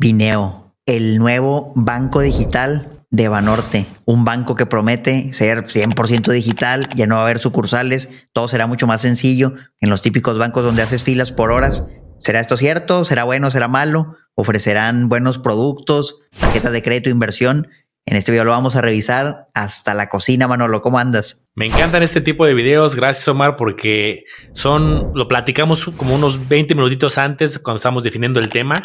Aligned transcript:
Vineo, 0.00 0.76
el 0.86 1.18
nuevo 1.18 1.72
banco 1.74 2.20
digital 2.20 3.04
de 3.10 3.26
Banorte, 3.26 3.88
un 4.04 4.24
banco 4.24 4.54
que 4.54 4.64
promete 4.64 5.32
ser 5.32 5.64
100% 5.64 6.30
digital, 6.30 6.88
ya 6.94 7.08
no 7.08 7.16
va 7.16 7.22
a 7.22 7.24
haber 7.24 7.40
sucursales, 7.40 8.08
todo 8.32 8.46
será 8.46 8.68
mucho 8.68 8.86
más 8.86 9.00
sencillo 9.00 9.54
en 9.80 9.90
los 9.90 10.00
típicos 10.00 10.38
bancos 10.38 10.62
donde 10.62 10.82
haces 10.82 11.02
filas 11.02 11.32
por 11.32 11.50
horas. 11.50 11.88
¿Será 12.20 12.38
esto 12.38 12.56
cierto? 12.56 13.04
¿Será 13.04 13.24
bueno? 13.24 13.50
¿Será 13.50 13.66
malo? 13.66 14.14
¿Ofrecerán 14.36 15.08
buenos 15.08 15.38
productos, 15.38 16.20
tarjetas 16.38 16.72
de 16.72 16.82
crédito, 16.82 17.10
inversión? 17.10 17.66
En 18.10 18.16
este 18.16 18.32
video 18.32 18.46
lo 18.46 18.52
vamos 18.52 18.74
a 18.74 18.80
revisar 18.80 19.48
hasta 19.52 19.92
la 19.92 20.08
cocina, 20.08 20.48
Manolo. 20.48 20.80
¿Cómo 20.80 20.98
andas? 20.98 21.46
Me 21.54 21.66
encantan 21.66 22.02
este 22.02 22.22
tipo 22.22 22.46
de 22.46 22.54
videos. 22.54 22.96
Gracias, 22.96 23.28
Omar, 23.28 23.56
porque 23.56 24.24
son, 24.54 25.12
lo 25.14 25.28
platicamos 25.28 25.84
como 25.94 26.14
unos 26.14 26.48
20 26.48 26.74
minutitos 26.74 27.18
antes 27.18 27.58
cuando 27.58 27.76
estábamos 27.76 28.04
definiendo 28.04 28.40
el 28.40 28.48
tema. 28.48 28.76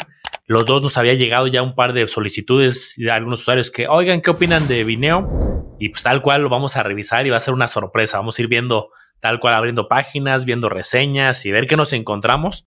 Los 0.44 0.66
dos 0.66 0.82
nos 0.82 0.98
había 0.98 1.14
llegado 1.14 1.46
ya 1.46 1.62
un 1.62 1.74
par 1.74 1.94
de 1.94 2.06
solicitudes 2.06 2.96
de 2.98 3.10
algunos 3.10 3.40
usuarios 3.40 3.70
que, 3.70 3.88
oigan, 3.88 4.20
¿qué 4.20 4.28
opinan 4.28 4.68
de 4.68 4.84
Vineo? 4.84 5.74
Y 5.80 5.88
pues 5.88 6.02
tal 6.02 6.20
cual 6.20 6.42
lo 6.42 6.50
vamos 6.50 6.76
a 6.76 6.82
revisar 6.82 7.26
y 7.26 7.30
va 7.30 7.38
a 7.38 7.40
ser 7.40 7.54
una 7.54 7.66
sorpresa. 7.66 8.18
Vamos 8.18 8.38
a 8.38 8.42
ir 8.42 8.48
viendo 8.48 8.90
tal 9.20 9.40
cual 9.40 9.54
abriendo 9.54 9.88
páginas, 9.88 10.44
viendo 10.44 10.68
reseñas 10.68 11.46
y 11.46 11.50
ver 11.50 11.66
qué 11.66 11.78
nos 11.78 11.94
encontramos. 11.94 12.66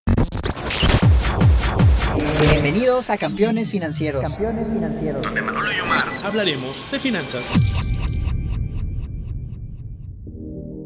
Bienvenidos 2.51 3.09
a 3.09 3.17
Campeones 3.17 3.71
Financieros. 3.71 4.21
Campeones 4.21 4.67
Financieros. 4.67 5.21
Donde 5.23 5.41
Manolo 5.41 5.69
y 5.71 5.79
Omar 5.79 6.05
hablaremos 6.23 6.89
de 6.91 6.99
finanzas. 6.99 7.53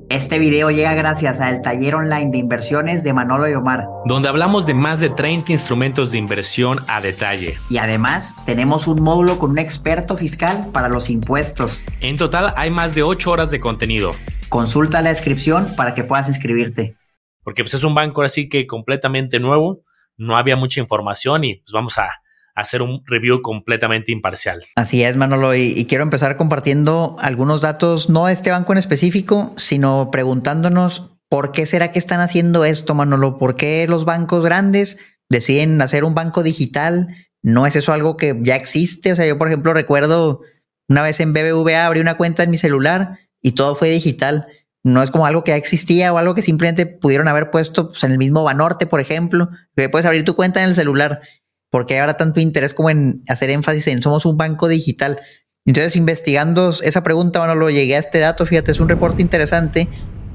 Este 0.09 0.39
video 0.39 0.71
llega 0.71 0.93
gracias 0.95 1.39
al 1.39 1.61
taller 1.61 1.95
online 1.95 2.31
de 2.31 2.37
inversiones 2.37 3.03
de 3.03 3.13
Manolo 3.13 3.47
y 3.49 3.53
Omar, 3.53 3.87
donde 4.05 4.27
hablamos 4.27 4.65
de 4.65 4.73
más 4.73 4.99
de 4.99 5.09
30 5.09 5.51
instrumentos 5.51 6.11
de 6.11 6.17
inversión 6.17 6.79
a 6.87 7.01
detalle. 7.01 7.57
Y 7.69 7.77
además 7.77 8.35
tenemos 8.45 8.87
un 8.87 9.03
módulo 9.03 9.37
con 9.37 9.51
un 9.51 9.59
experto 9.59 10.17
fiscal 10.17 10.69
para 10.71 10.89
los 10.89 11.09
impuestos. 11.09 11.83
En 11.99 12.17
total 12.17 12.53
hay 12.57 12.71
más 12.71 12.95
de 12.95 13.03
8 13.03 13.29
horas 13.29 13.51
de 13.51 13.59
contenido. 13.59 14.13
Consulta 14.49 15.01
la 15.01 15.09
descripción 15.09 15.75
para 15.75 15.93
que 15.93 16.03
puedas 16.03 16.27
inscribirte. 16.27 16.95
Porque 17.43 17.63
pues 17.63 17.73
es 17.75 17.83
un 17.83 17.93
banco 17.95 18.23
así 18.23 18.49
que 18.49 18.65
completamente 18.65 19.39
nuevo, 19.39 19.83
no 20.19 20.37
había 20.37 20.55
mucha 20.55 20.79
información 20.79 21.43
y 21.43 21.55
pues 21.55 21.71
vamos 21.71 21.97
a 21.97 22.21
hacer 22.53 22.81
un 22.81 23.01
review 23.05 23.41
completamente 23.41 24.11
imparcial. 24.11 24.63
Así 24.75 25.03
es, 25.03 25.17
Manolo, 25.17 25.55
y, 25.55 25.85
quiero 25.85 26.03
empezar 26.03 26.35
compartiendo 26.35 27.15
algunos 27.19 27.61
datos, 27.61 28.09
no 28.09 28.25
de 28.27 28.33
este 28.33 28.51
banco 28.51 28.73
en 28.73 28.77
específico, 28.77 29.53
sino 29.55 30.09
preguntándonos 30.11 31.17
por 31.29 31.51
qué 31.51 31.65
será 31.65 31.91
que 31.91 31.99
están 31.99 32.19
haciendo 32.19 32.65
esto, 32.65 32.95
Manolo, 32.95 33.37
por 33.37 33.55
qué 33.55 33.87
los 33.87 34.03
bancos 34.05 34.43
grandes 34.43 34.97
deciden 35.29 35.81
hacer 35.81 36.03
un 36.03 36.15
banco 36.15 36.43
digital. 36.43 37.15
¿No 37.41 37.65
es 37.65 37.75
eso 37.75 37.93
algo 37.93 38.17
que 38.17 38.37
ya 38.41 38.55
existe? 38.55 39.13
O 39.13 39.15
sea, 39.15 39.25
yo, 39.25 39.37
por 39.37 39.47
ejemplo, 39.47 39.73
recuerdo 39.73 40.41
una 40.89 41.03
vez 41.03 41.19
en 41.19 41.33
BBVA 41.33 41.85
abrí 41.85 42.01
una 42.01 42.17
cuenta 42.17 42.43
en 42.43 42.49
mi 42.49 42.57
celular 42.57 43.19
y 43.41 43.53
todo 43.53 43.75
fue 43.75 43.89
digital. 43.89 44.47
No 44.83 45.03
es 45.03 45.11
como 45.11 45.25
algo 45.25 45.43
que 45.43 45.51
ya 45.51 45.57
existía 45.57 46.13
o 46.13 46.17
algo 46.17 46.35
que 46.35 46.41
simplemente 46.41 46.85
pudieron 46.85 47.27
haber 47.27 47.51
puesto 47.51 47.89
pues, 47.89 48.03
en 48.03 48.11
el 48.11 48.17
mismo 48.17 48.43
Banorte, 48.43 48.87
por 48.87 48.99
ejemplo, 48.99 49.49
que 49.75 49.89
puedes 49.89 50.05
abrir 50.05 50.23
tu 50.23 50.35
cuenta 50.35 50.61
en 50.61 50.69
el 50.69 50.75
celular 50.75 51.21
porque 51.69 51.95
hay 51.95 51.99
ahora 51.99 52.17
tanto 52.17 52.39
interés 52.39 52.73
como 52.73 52.89
en 52.89 53.23
hacer 53.27 53.49
énfasis 53.49 53.87
en 53.87 54.01
somos 54.01 54.25
un 54.25 54.37
banco 54.37 54.67
digital. 54.67 55.19
Entonces, 55.65 55.95
investigando 55.95 56.73
esa 56.81 57.03
pregunta, 57.03 57.39
bueno, 57.39 57.55
lo 57.55 57.69
llegué 57.69 57.95
a 57.95 57.99
este 57.99 58.19
dato, 58.19 58.45
fíjate, 58.45 58.71
es 58.71 58.79
un 58.79 58.89
reporte 58.89 59.21
interesante 59.21 59.89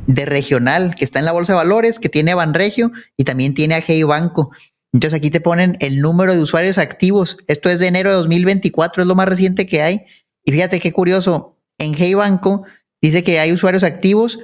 de 0.07 0.27
regional 0.27 0.95
que 0.95 1.05
está 1.05 1.19
en 1.19 1.25
la 1.25 1.33
bolsa 1.33 1.55
de 1.55 1.57
valores, 1.57 1.99
que 1.99 2.09
tiene 2.09 2.35
Banregio 2.35 2.93
y 3.17 3.25
también 3.25 3.55
tiene 3.55 3.75
a 3.75 3.83
Hey 3.85 4.03
Banco. 4.03 4.51
Entonces 4.93 5.19
aquí 5.19 5.31
te 5.31 5.41
ponen 5.41 5.77
el 5.81 6.01
número 6.01 6.35
de 6.35 6.43
usuarios 6.43 6.79
activos. 6.79 7.39
Esto 7.49 7.69
es 7.69 7.81
de 7.81 7.89
enero 7.89 8.11
de 8.11 8.17
2024, 8.17 9.03
es 9.03 9.07
lo 9.09 9.15
más 9.17 9.29
reciente 9.29 9.67
que 9.67 9.83
hay. 9.83 10.05
Y 10.45 10.53
fíjate 10.53 10.79
qué 10.79 10.93
curioso, 10.93 11.59
en 11.79 11.95
Hey 11.97 12.15
Banco 12.15 12.65
dice 13.05 13.23
que 13.23 13.39
hay 13.39 13.53
usuarios 13.53 13.83
activos 13.83 14.39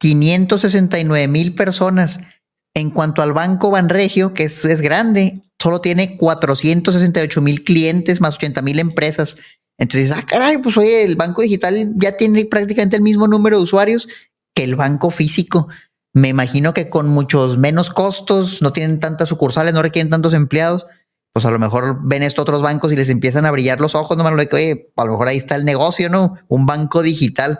569 0.00 1.28
mil 1.28 1.54
personas. 1.54 2.20
En 2.74 2.90
cuanto 2.90 3.22
al 3.22 3.32
banco 3.32 3.70
Banregio, 3.70 4.32
que 4.32 4.44
es, 4.44 4.80
grande, 4.80 5.42
solo 5.60 5.80
tiene 5.80 6.16
468 6.16 7.40
mil 7.42 7.64
clientes 7.64 8.20
más 8.20 8.36
80 8.36 8.62
mil 8.62 8.78
empresas. 8.78 9.36
Entonces, 9.78 10.12
ah, 10.12 10.22
caray, 10.26 10.58
pues 10.58 10.76
oye, 10.76 11.02
el 11.04 11.16
banco 11.16 11.42
digital 11.42 11.92
ya 11.96 12.16
tiene 12.16 12.44
prácticamente 12.44 12.96
el 12.96 13.02
mismo 13.02 13.26
número 13.26 13.56
de 13.56 13.64
usuarios 13.64 14.08
que 14.54 14.64
el 14.64 14.76
banco 14.76 15.10
físico. 15.10 15.68
Me 16.14 16.28
imagino 16.28 16.74
que 16.74 16.90
con 16.90 17.08
muchos 17.08 17.58
menos 17.58 17.90
costos, 17.90 18.62
no 18.62 18.72
tienen 18.72 19.00
tantas 19.00 19.28
sucursales, 19.28 19.74
no 19.74 19.82
requieren 19.82 20.10
tantos 20.10 20.34
empleados. 20.34 20.86
Pues 21.32 21.44
a 21.44 21.50
lo 21.50 21.58
mejor 21.58 21.98
ven 22.02 22.22
esto 22.22 22.42
otros 22.42 22.62
bancos 22.62 22.92
y 22.92 22.96
les 22.96 23.08
empiezan 23.08 23.46
a 23.46 23.50
brillar 23.50 23.80
los 23.80 23.94
ojos, 23.94 24.16
no 24.16 24.28
lo 24.30 24.48
que, 24.48 24.56
oye, 24.56 24.92
a 24.96 25.04
lo 25.04 25.12
mejor 25.12 25.28
ahí 25.28 25.36
está 25.36 25.56
el 25.56 25.64
negocio, 25.64 26.08
¿no? 26.08 26.38
Un 26.48 26.66
banco 26.66 27.02
digital. 27.02 27.58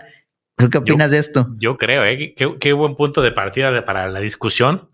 ¿Qué 0.69 0.79
opinas 0.79 1.11
de 1.11 1.19
esto? 1.19 1.49
Yo 1.59 1.77
creo, 1.77 2.05
¿eh? 2.05 2.35
Qué, 2.37 2.57
qué 2.59 2.73
buen 2.73 2.97
punto 2.97 3.23
de 3.23 3.33
partida 3.33 3.85
para 3.85 4.09
la 4.09 4.21
discusión. 4.21 4.89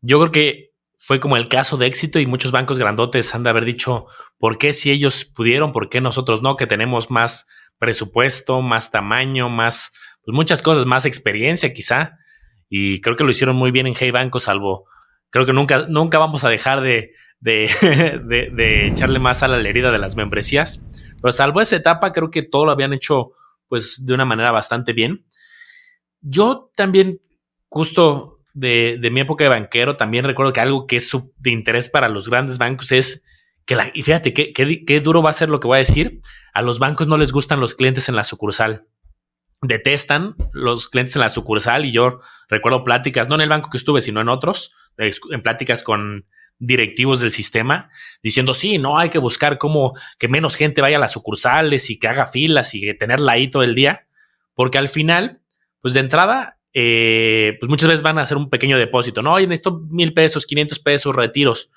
Yo 0.00 0.18
creo 0.18 0.32
que 0.32 0.72
fue 0.98 1.18
como 1.18 1.36
el 1.36 1.48
caso 1.48 1.76
de 1.76 1.86
éxito 1.86 2.20
y 2.20 2.26
muchos 2.26 2.52
bancos 2.52 2.78
grandotes 2.78 3.34
han 3.34 3.42
de 3.42 3.50
haber 3.50 3.64
dicho, 3.64 4.06
¿por 4.38 4.56
qué 4.56 4.72
si 4.72 4.90
ellos 4.90 5.24
pudieron, 5.24 5.72
por 5.72 5.88
qué 5.88 6.00
nosotros 6.00 6.42
no? 6.42 6.56
Que 6.56 6.68
tenemos 6.68 7.10
más 7.10 7.46
presupuesto, 7.78 8.62
más 8.62 8.92
tamaño, 8.92 9.48
más, 9.48 9.92
pues 10.24 10.34
muchas 10.34 10.62
cosas, 10.62 10.86
más 10.86 11.04
experiencia 11.04 11.72
quizá. 11.74 12.18
Y 12.68 13.00
creo 13.00 13.16
que 13.16 13.24
lo 13.24 13.32
hicieron 13.32 13.56
muy 13.56 13.72
bien 13.72 13.88
en 13.88 13.94
Hey 13.98 14.12
Banco, 14.12 14.38
salvo, 14.38 14.86
creo 15.30 15.44
que 15.44 15.52
nunca, 15.52 15.86
nunca 15.88 16.18
vamos 16.18 16.44
a 16.44 16.48
dejar 16.48 16.82
de, 16.82 17.10
de, 17.40 17.68
de, 18.54 18.86
echarle 18.86 19.18
más 19.18 19.42
a 19.42 19.48
la 19.48 19.58
herida 19.58 19.90
de 19.90 19.98
las 19.98 20.14
membresías. 20.14 20.86
Pero 21.20 21.32
salvo 21.32 21.60
esa 21.60 21.74
etapa, 21.74 22.12
creo 22.12 22.30
que 22.30 22.42
todo 22.42 22.64
lo 22.64 22.70
habían 22.70 22.92
hecho 22.92 23.32
pues 23.72 24.04
de 24.04 24.12
una 24.12 24.26
manera 24.26 24.50
bastante 24.50 24.92
bien. 24.92 25.24
Yo 26.20 26.70
también 26.76 27.22
justo 27.70 28.40
de, 28.52 28.98
mi 29.10 29.20
época 29.20 29.44
de 29.44 29.48
banquero, 29.48 29.96
también 29.96 30.26
recuerdo 30.26 30.52
que 30.52 30.60
algo 30.60 30.86
que 30.86 30.96
es 30.96 31.10
de 31.38 31.50
interés 31.50 31.88
para 31.88 32.10
los 32.10 32.28
grandes 32.28 32.58
bancos 32.58 32.92
es 32.92 33.24
que 33.64 33.74
la, 33.74 33.90
y 33.94 34.02
fíjate 34.02 34.34
qué, 34.34 34.52
qué, 34.52 35.00
duro 35.00 35.22
va 35.22 35.30
a 35.30 35.32
ser 35.32 35.48
lo 35.48 35.58
que 35.58 35.68
voy 35.68 35.76
a 35.76 35.78
decir. 35.78 36.20
A 36.52 36.60
los 36.60 36.80
bancos 36.80 37.08
no 37.08 37.16
les 37.16 37.32
gustan 37.32 37.60
los 37.60 37.74
clientes 37.74 38.10
en 38.10 38.14
la 38.14 38.24
sucursal. 38.24 38.88
Detestan 39.62 40.34
los 40.52 40.90
clientes 40.90 41.16
en 41.16 41.22
la 41.22 41.30
sucursal 41.30 41.86
y 41.86 41.92
yo 41.92 42.20
recuerdo 42.50 42.84
pláticas, 42.84 43.26
no 43.30 43.36
en 43.36 43.40
el 43.40 43.48
banco 43.48 43.70
que 43.70 43.78
estuve, 43.78 44.02
sino 44.02 44.20
en 44.20 44.28
otros, 44.28 44.74
en 44.98 45.42
pláticas 45.42 45.82
con 45.82 46.26
directivos 46.62 47.20
del 47.20 47.32
sistema 47.32 47.90
diciendo, 48.22 48.54
sí, 48.54 48.78
no 48.78 48.98
hay 48.98 49.10
que 49.10 49.18
buscar 49.18 49.58
cómo 49.58 49.94
que 50.18 50.28
menos 50.28 50.54
gente 50.54 50.80
vaya 50.80 50.96
a 50.96 51.00
las 51.00 51.12
sucursales 51.12 51.90
y 51.90 51.98
que 51.98 52.06
haga 52.06 52.28
filas 52.28 52.74
y 52.74 52.96
tenerla 52.96 53.32
ahí 53.32 53.48
todo 53.48 53.64
el 53.64 53.74
día, 53.74 54.06
porque 54.54 54.78
al 54.78 54.88
final, 54.88 55.40
pues 55.80 55.94
de 55.94 56.00
entrada, 56.00 56.58
eh, 56.72 57.56
pues 57.58 57.68
muchas 57.68 57.88
veces 57.88 58.02
van 58.02 58.18
a 58.18 58.22
hacer 58.22 58.36
un 58.36 58.48
pequeño 58.48 58.78
depósito, 58.78 59.22
¿no? 59.22 59.34
Oye, 59.34 59.46
necesito 59.48 59.80
mil 59.90 60.14
pesos, 60.14 60.46
500 60.46 60.78
pesos, 60.78 61.16
retiros. 61.16 61.70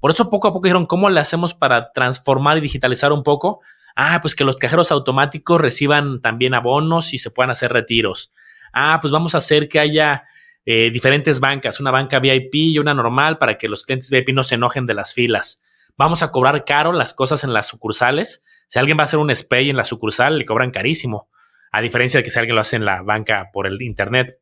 Por 0.00 0.10
eso 0.10 0.28
poco 0.28 0.48
a 0.48 0.52
poco 0.52 0.64
dijeron, 0.64 0.86
¿cómo 0.86 1.08
le 1.08 1.20
hacemos 1.20 1.54
para 1.54 1.92
transformar 1.92 2.58
y 2.58 2.62
digitalizar 2.62 3.12
un 3.12 3.22
poco? 3.22 3.60
Ah, 3.94 4.18
pues 4.20 4.34
que 4.34 4.44
los 4.44 4.56
cajeros 4.56 4.90
automáticos 4.90 5.60
reciban 5.60 6.20
también 6.20 6.54
abonos 6.54 7.14
y 7.14 7.18
se 7.18 7.30
puedan 7.30 7.50
hacer 7.50 7.72
retiros. 7.72 8.32
Ah, 8.72 8.98
pues 9.00 9.12
vamos 9.12 9.36
a 9.36 9.38
hacer 9.38 9.68
que 9.68 9.78
haya 9.78 10.24
eh, 10.64 10.90
diferentes 10.90 11.40
bancas, 11.40 11.80
una 11.80 11.90
banca 11.90 12.20
VIP 12.20 12.54
y 12.54 12.78
una 12.78 12.94
normal 12.94 13.38
para 13.38 13.58
que 13.58 13.68
los 13.68 13.84
clientes 13.84 14.10
VIP 14.10 14.30
no 14.30 14.42
se 14.42 14.54
enojen 14.54 14.86
de 14.86 14.94
las 14.94 15.14
filas. 15.14 15.62
Vamos 15.96 16.22
a 16.22 16.30
cobrar 16.30 16.64
caro 16.64 16.92
las 16.92 17.14
cosas 17.14 17.44
en 17.44 17.52
las 17.52 17.66
sucursales. 17.66 18.42
Si 18.68 18.78
alguien 18.78 18.96
va 18.96 19.02
a 19.02 19.04
hacer 19.04 19.18
un 19.18 19.34
SPAY 19.34 19.70
en 19.70 19.76
la 19.76 19.84
sucursal, 19.84 20.38
le 20.38 20.46
cobran 20.46 20.70
carísimo, 20.70 21.28
a 21.70 21.80
diferencia 21.80 22.18
de 22.18 22.24
que 22.24 22.30
si 22.30 22.38
alguien 22.38 22.54
lo 22.54 22.60
hace 22.60 22.76
en 22.76 22.84
la 22.84 23.02
banca 23.02 23.50
por 23.52 23.66
el 23.66 23.80
Internet. 23.82 24.38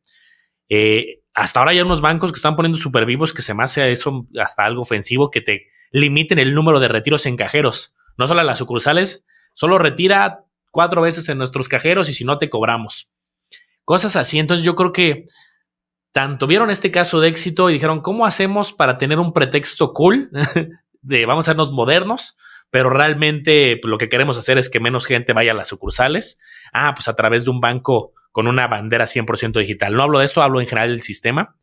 Eh, 0.69 1.21
hasta 1.33 1.59
ahora 1.59 1.71
hay 1.71 1.81
unos 1.81 2.01
bancos 2.01 2.31
que 2.31 2.37
están 2.37 2.55
poniendo 2.55 2.77
súper 2.77 3.05
vivos 3.05 3.33
que 3.33 3.41
se 3.41 3.53
me 3.53 3.63
hace 3.63 3.91
eso 3.91 4.27
hasta 4.39 4.63
algo 4.63 4.81
ofensivo 4.81 5.29
que 5.29 5.41
te 5.41 5.67
limiten 5.91 6.39
el 6.39 6.53
número 6.53 6.79
de 6.79 6.87
retiros 6.87 7.25
en 7.25 7.35
cajeros. 7.35 7.95
No 8.17 8.27
solo 8.27 8.41
a 8.41 8.43
las 8.43 8.57
sucursales, 8.57 9.25
solo 9.53 9.77
retira 9.77 10.45
cuatro 10.71 11.01
veces 11.01 11.27
en 11.29 11.37
nuestros 11.37 11.67
cajeros 11.67 12.09
y 12.09 12.13
si 12.13 12.23
no 12.23 12.37
te 12.37 12.49
cobramos. 12.49 13.11
Cosas 13.83 14.15
así. 14.15 14.39
Entonces 14.39 14.65
yo 14.65 14.75
creo 14.75 14.91
que 14.91 15.25
tanto 16.11 16.47
vieron 16.47 16.69
este 16.69 16.91
caso 16.91 17.19
de 17.19 17.29
éxito 17.29 17.69
y 17.69 17.73
dijeron, 17.73 18.01
¿cómo 18.01 18.25
hacemos 18.25 18.73
para 18.73 18.97
tener 18.97 19.19
un 19.19 19.33
pretexto 19.33 19.93
cool 19.93 20.29
de 21.01 21.25
vamos 21.25 21.47
a 21.47 21.51
sernos 21.51 21.71
modernos? 21.71 22.37
Pero 22.69 22.89
realmente 22.89 23.77
pues, 23.81 23.89
lo 23.89 23.97
que 23.97 24.09
queremos 24.09 24.37
hacer 24.37 24.57
es 24.57 24.69
que 24.69 24.79
menos 24.79 25.05
gente 25.05 25.33
vaya 25.33 25.51
a 25.51 25.55
las 25.55 25.67
sucursales. 25.67 26.39
Ah, 26.73 26.93
pues 26.95 27.07
a 27.07 27.15
través 27.15 27.43
de 27.43 27.51
un 27.51 27.59
banco 27.59 28.13
con 28.31 28.47
una 28.47 28.67
bandera 28.67 29.05
100% 29.05 29.59
digital. 29.59 29.93
No 29.93 30.03
hablo 30.03 30.19
de 30.19 30.25
esto, 30.25 30.41
hablo 30.41 30.61
en 30.61 30.67
general 30.67 30.89
del 30.89 31.01
sistema 31.01 31.55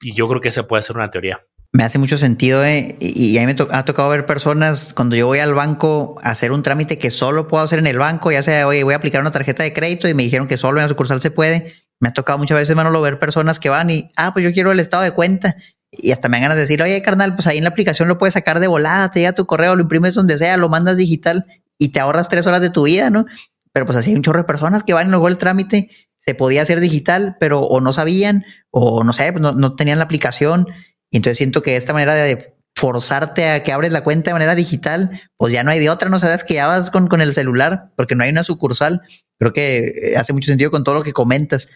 y 0.00 0.14
yo 0.14 0.28
creo 0.28 0.40
que 0.40 0.48
esa 0.48 0.66
puede 0.66 0.82
ser 0.82 0.96
una 0.96 1.10
teoría. 1.10 1.40
Me 1.74 1.84
hace 1.84 1.98
mucho 1.98 2.18
sentido 2.18 2.62
eh, 2.66 2.96
y, 3.00 3.38
a 3.38 3.46
mí 3.46 3.46
me 3.46 3.66
ha 3.70 3.84
tocado 3.86 4.10
ver 4.10 4.26
personas 4.26 4.92
cuando 4.92 5.16
yo 5.16 5.26
voy 5.26 5.38
al 5.38 5.54
banco 5.54 6.20
a 6.22 6.30
hacer 6.30 6.52
un 6.52 6.62
trámite 6.62 6.98
que 6.98 7.10
solo 7.10 7.48
puedo 7.48 7.64
hacer 7.64 7.78
en 7.78 7.86
el 7.86 7.98
banco, 7.98 8.30
ya 8.30 8.42
sea, 8.42 8.66
oye, 8.66 8.84
voy 8.84 8.92
a 8.92 8.98
aplicar 8.98 9.22
una 9.22 9.30
tarjeta 9.30 9.62
de 9.62 9.72
crédito 9.72 10.06
y 10.06 10.12
me 10.12 10.22
dijeron 10.22 10.48
que 10.48 10.58
solo 10.58 10.78
en 10.78 10.82
la 10.82 10.88
sucursal 10.88 11.22
se 11.22 11.30
puede. 11.30 11.72
Me 12.02 12.08
ha 12.08 12.12
tocado 12.12 12.36
muchas 12.36 12.58
veces, 12.58 12.74
Manolo, 12.74 13.00
ver 13.00 13.20
personas 13.20 13.60
que 13.60 13.68
van 13.68 13.88
y, 13.88 14.10
ah, 14.16 14.32
pues 14.32 14.44
yo 14.44 14.52
quiero 14.52 14.72
el 14.72 14.80
estado 14.80 15.04
de 15.04 15.12
cuenta 15.12 15.54
Y 15.92 16.10
hasta 16.10 16.28
me 16.28 16.38
dan 16.38 16.42
ganas 16.42 16.56
de 16.56 16.62
decir, 16.62 16.82
oye, 16.82 17.00
carnal, 17.00 17.36
pues 17.36 17.46
ahí 17.46 17.58
en 17.58 17.64
la 17.64 17.70
aplicación 17.70 18.08
lo 18.08 18.18
puedes 18.18 18.34
sacar 18.34 18.58
de 18.58 18.66
volada, 18.66 19.12
te 19.12 19.20
llega 19.20 19.34
tu 19.34 19.46
correo, 19.46 19.76
lo 19.76 19.82
imprimes 19.82 20.14
donde 20.14 20.36
sea, 20.36 20.56
lo 20.56 20.68
mandas 20.68 20.96
digital 20.96 21.46
y 21.78 21.90
te 21.92 22.00
ahorras 22.00 22.28
tres 22.28 22.44
horas 22.48 22.60
de 22.60 22.70
tu 22.70 22.82
vida, 22.82 23.08
¿no? 23.08 23.26
Pero 23.72 23.86
pues 23.86 23.96
así 23.96 24.10
hay 24.10 24.16
un 24.16 24.22
chorro 24.22 24.40
de 24.40 24.44
personas 24.44 24.82
que 24.82 24.94
van 24.94 25.06
y 25.06 25.10
luego 25.10 25.28
el 25.28 25.38
trámite 25.38 25.90
se 26.18 26.34
podía 26.34 26.62
hacer 26.62 26.80
digital, 26.80 27.36
pero 27.38 27.60
o 27.60 27.80
no 27.80 27.92
sabían, 27.92 28.44
o 28.72 29.04
no 29.04 29.12
sé, 29.12 29.30
pues 29.32 29.40
no, 29.40 29.52
no 29.52 29.76
tenían 29.76 29.98
la 29.98 30.04
aplicación. 30.04 30.66
Y 31.08 31.18
entonces 31.18 31.38
siento 31.38 31.62
que 31.62 31.76
esta 31.76 31.92
manera 31.92 32.14
de 32.14 32.56
forzarte 32.74 33.48
a 33.48 33.62
que 33.62 33.70
abres 33.70 33.92
la 33.92 34.02
cuenta 34.02 34.30
de 34.30 34.34
manera 34.34 34.56
digital, 34.56 35.20
pues 35.36 35.52
ya 35.52 35.62
no 35.62 35.70
hay 35.70 35.78
de 35.78 35.88
otra, 35.88 36.08
no 36.08 36.18
sabes 36.18 36.42
que 36.42 36.54
ya 36.54 36.66
vas 36.66 36.90
con, 36.90 37.06
con 37.06 37.20
el 37.20 37.32
celular, 37.32 37.92
porque 37.96 38.16
no 38.16 38.24
hay 38.24 38.30
una 38.30 38.42
sucursal. 38.42 39.02
Creo 39.38 39.52
que 39.52 40.14
hace 40.16 40.32
mucho 40.32 40.46
sentido 40.46 40.70
con 40.70 40.82
todo 40.84 40.96
lo 40.96 41.02
que 41.02 41.12
comentas. 41.12 41.68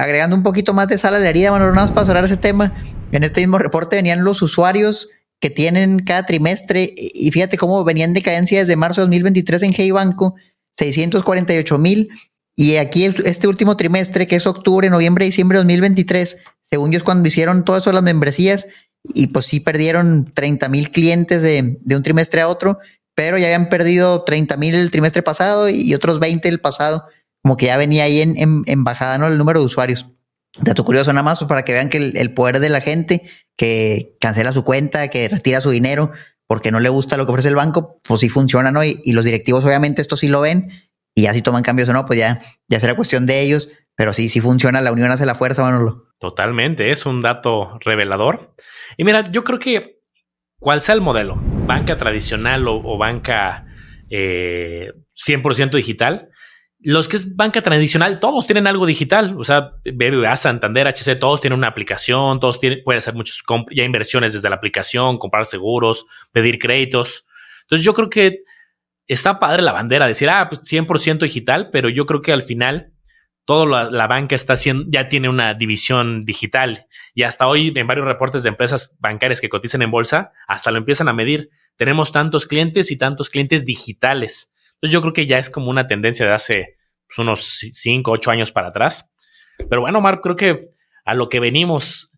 Agregando 0.00 0.34
un 0.34 0.42
poquito 0.42 0.72
más 0.72 0.88
de 0.88 0.96
sal 0.96 1.14
a 1.14 1.18
la 1.18 1.28
herida, 1.28 1.50
bueno, 1.50 1.66
nada 1.66 1.82
más 1.82 1.92
para 1.92 2.06
cerrar 2.06 2.24
ese 2.24 2.38
tema. 2.38 2.72
En 3.12 3.22
este 3.22 3.42
mismo 3.42 3.58
reporte 3.58 3.96
venían 3.96 4.24
los 4.24 4.40
usuarios 4.40 5.10
que 5.40 5.50
tienen 5.50 5.98
cada 5.98 6.24
trimestre, 6.24 6.94
y 6.96 7.30
fíjate 7.30 7.58
cómo 7.58 7.84
venían 7.84 8.14
de 8.14 8.22
cadencia 8.22 8.60
desde 8.60 8.76
marzo 8.76 9.02
de 9.02 9.08
2023 9.08 9.62
en 9.64 9.74
Hey 9.76 9.90
Banco, 9.90 10.36
648 10.72 11.78
mil, 11.78 12.08
y 12.56 12.76
aquí 12.76 13.04
este 13.04 13.46
último 13.46 13.76
trimestre, 13.76 14.26
que 14.26 14.36
es 14.36 14.46
octubre, 14.46 14.88
noviembre, 14.88 15.26
diciembre 15.26 15.58
de 15.58 15.64
2023, 15.64 16.38
según 16.62 16.92
ellos 16.92 17.02
cuando 17.02 17.28
hicieron 17.28 17.66
todo 17.66 17.76
eso 17.76 17.92
las 17.92 18.02
membresías, 18.02 18.68
y 19.04 19.26
pues 19.26 19.44
sí 19.44 19.60
perdieron 19.60 20.30
30 20.32 20.70
mil 20.70 20.90
clientes 20.90 21.42
de, 21.42 21.76
de, 21.78 21.96
un 21.96 22.02
trimestre 22.02 22.40
a 22.40 22.48
otro, 22.48 22.78
pero 23.14 23.36
ya 23.36 23.48
habían 23.48 23.68
perdido 23.68 24.24
30 24.24 24.56
mil 24.56 24.74
el 24.74 24.90
trimestre 24.90 25.22
pasado 25.22 25.68
y 25.68 25.92
otros 25.92 26.20
20 26.20 26.48
el 26.48 26.58
pasado, 26.58 27.04
como 27.42 27.56
que 27.56 27.66
ya 27.66 27.76
venía 27.76 28.04
ahí 28.04 28.20
en, 28.20 28.36
en, 28.36 28.62
en 28.66 28.84
bajada 28.84 29.18
¿no? 29.18 29.26
el 29.26 29.38
número 29.38 29.60
de 29.60 29.66
usuarios. 29.66 30.06
Dato 30.60 30.84
curioso 30.84 31.12
nada 31.12 31.22
más, 31.22 31.38
pues 31.38 31.48
para 31.48 31.64
que 31.64 31.72
vean 31.72 31.88
que 31.88 31.98
el, 31.98 32.16
el, 32.16 32.34
poder 32.34 32.58
de 32.58 32.68
la 32.68 32.80
gente 32.80 33.22
que 33.56 34.16
cancela 34.20 34.52
su 34.52 34.64
cuenta, 34.64 35.08
que 35.08 35.28
retira 35.28 35.60
su 35.60 35.70
dinero 35.70 36.12
porque 36.46 36.72
no 36.72 36.80
le 36.80 36.88
gusta 36.88 37.16
lo 37.16 37.26
que 37.26 37.32
ofrece 37.32 37.48
el 37.48 37.54
banco, 37.54 38.00
pues 38.02 38.20
sí 38.20 38.28
funciona, 38.28 38.72
¿no? 38.72 38.82
Y, 38.82 39.00
y 39.04 39.12
los 39.12 39.24
directivos 39.24 39.64
obviamente 39.64 40.02
esto 40.02 40.16
sí 40.16 40.26
lo 40.26 40.40
ven 40.40 40.70
y 41.14 41.22
ya 41.22 41.32
si 41.32 41.42
toman 41.42 41.62
cambios 41.62 41.88
o 41.88 41.92
no, 41.92 42.04
pues 42.04 42.18
ya, 42.18 42.40
ya 42.68 42.80
será 42.80 42.94
cuestión 42.94 43.26
de 43.26 43.40
ellos, 43.40 43.70
pero 43.96 44.12
sí, 44.12 44.28
sí 44.28 44.40
funciona, 44.40 44.80
la 44.80 44.92
unión 44.92 45.10
hace 45.10 45.26
la 45.26 45.34
fuerza, 45.34 45.62
Manolo. 45.62 46.08
Totalmente, 46.18 46.90
es 46.90 47.06
un 47.06 47.20
dato 47.20 47.78
revelador. 47.80 48.54
Y 48.96 49.04
mira, 49.04 49.30
yo 49.30 49.44
creo 49.44 49.58
que 49.58 50.00
cual 50.58 50.80
sea 50.80 50.94
el 50.94 51.00
modelo, 51.00 51.36
banca 51.66 51.96
tradicional 51.96 52.66
o, 52.68 52.98
banca 52.98 53.66
eh, 54.10 54.92
100% 55.14 55.70
digital, 55.72 56.30
los 56.82 57.08
que 57.08 57.16
es 57.16 57.36
banca 57.36 57.60
tradicional, 57.60 58.20
todos 58.20 58.46
tienen 58.46 58.66
algo 58.66 58.86
digital. 58.86 59.36
O 59.38 59.44
sea, 59.44 59.72
BBVA, 59.84 60.34
Santander, 60.36 60.88
HC, 60.88 61.18
todos 61.18 61.40
tienen 61.40 61.58
una 61.58 61.68
aplicación, 61.68 62.40
todos 62.40 62.58
tienen, 62.58 62.82
pueden 62.84 62.98
hacer 62.98 63.14
muchos 63.14 63.42
ya 63.70 63.84
inversiones 63.84 64.32
desde 64.32 64.48
la 64.48 64.56
aplicación, 64.56 65.18
comprar 65.18 65.44
seguros, 65.44 66.06
pedir 66.32 66.58
créditos. 66.58 67.26
Entonces, 67.62 67.84
yo 67.84 67.92
creo 67.92 68.08
que 68.08 68.44
está 69.06 69.38
padre 69.38 69.62
la 69.62 69.72
bandera, 69.72 70.06
decir, 70.06 70.30
ah, 70.30 70.48
pues 70.48 70.62
100% 70.62 71.18
digital, 71.18 71.70
pero 71.70 71.88
yo 71.88 72.06
creo 72.06 72.22
que 72.22 72.32
al 72.32 72.42
final 72.42 72.92
toda 73.44 73.66
la, 73.66 73.90
la, 73.90 74.06
banca 74.06 74.34
está 74.34 74.52
haciendo, 74.52 74.84
ya 74.88 75.08
tiene 75.08 75.28
una 75.28 75.54
división 75.54 76.24
digital 76.24 76.86
y 77.14 77.24
hasta 77.24 77.48
hoy 77.48 77.72
en 77.74 77.86
varios 77.86 78.06
reportes 78.06 78.42
de 78.42 78.50
empresas 78.50 78.96
bancarias 79.00 79.40
que 79.40 79.48
cotizan 79.48 79.82
en 79.82 79.90
bolsa, 79.90 80.32
hasta 80.46 80.70
lo 80.70 80.78
empiezan 80.78 81.08
a 81.08 81.12
medir. 81.12 81.50
Tenemos 81.76 82.12
tantos 82.12 82.46
clientes 82.46 82.90
y 82.90 82.96
tantos 82.98 83.28
clientes 83.28 83.64
digitales. 83.64 84.52
Entonces 84.80 84.94
yo 84.94 85.02
creo 85.02 85.12
que 85.12 85.26
ya 85.26 85.38
es 85.38 85.50
como 85.50 85.70
una 85.70 85.86
tendencia 85.86 86.24
de 86.24 86.32
hace 86.32 86.78
pues, 87.06 87.18
unos 87.18 87.58
5, 87.58 88.10
8 88.10 88.30
años 88.30 88.50
para 88.50 88.68
atrás. 88.68 89.12
Pero 89.68 89.82
bueno, 89.82 90.00
Marc, 90.00 90.22
creo 90.22 90.36
que 90.36 90.70
a 91.04 91.14
lo 91.14 91.28
que 91.28 91.38
venimos, 91.38 92.10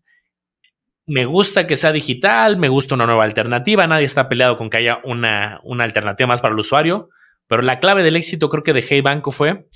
me 1.05 1.25
gusta 1.25 1.67
que 1.67 1.75
sea 1.75 1.91
digital, 1.91 2.57
me 2.57 2.69
gusta 2.69 2.95
una 2.95 3.05
nueva 3.05 3.25
alternativa, 3.25 3.85
nadie 3.85 4.05
está 4.05 4.29
peleado 4.29 4.57
con 4.57 4.69
que 4.69 4.77
haya 4.77 5.01
una, 5.03 5.59
una 5.63 5.83
alternativa 5.83 6.27
más 6.27 6.41
para 6.41 6.53
el 6.53 6.59
usuario, 6.59 7.09
pero 7.47 7.61
la 7.61 7.79
clave 7.79 8.03
del 8.03 8.15
éxito 8.15 8.49
creo 8.49 8.63
que 8.63 8.71
de 8.71 8.85
Hey 8.87 9.01
Banco 9.01 9.31
fue 9.31 9.67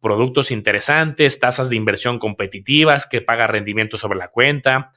productos 0.00 0.50
interesantes, 0.50 1.40
tasas 1.40 1.68
de 1.70 1.76
inversión 1.76 2.18
competitivas, 2.18 3.06
que 3.06 3.20
paga 3.20 3.46
rendimiento 3.46 3.96
sobre 3.96 4.18
la 4.18 4.28
cuenta, 4.28 4.92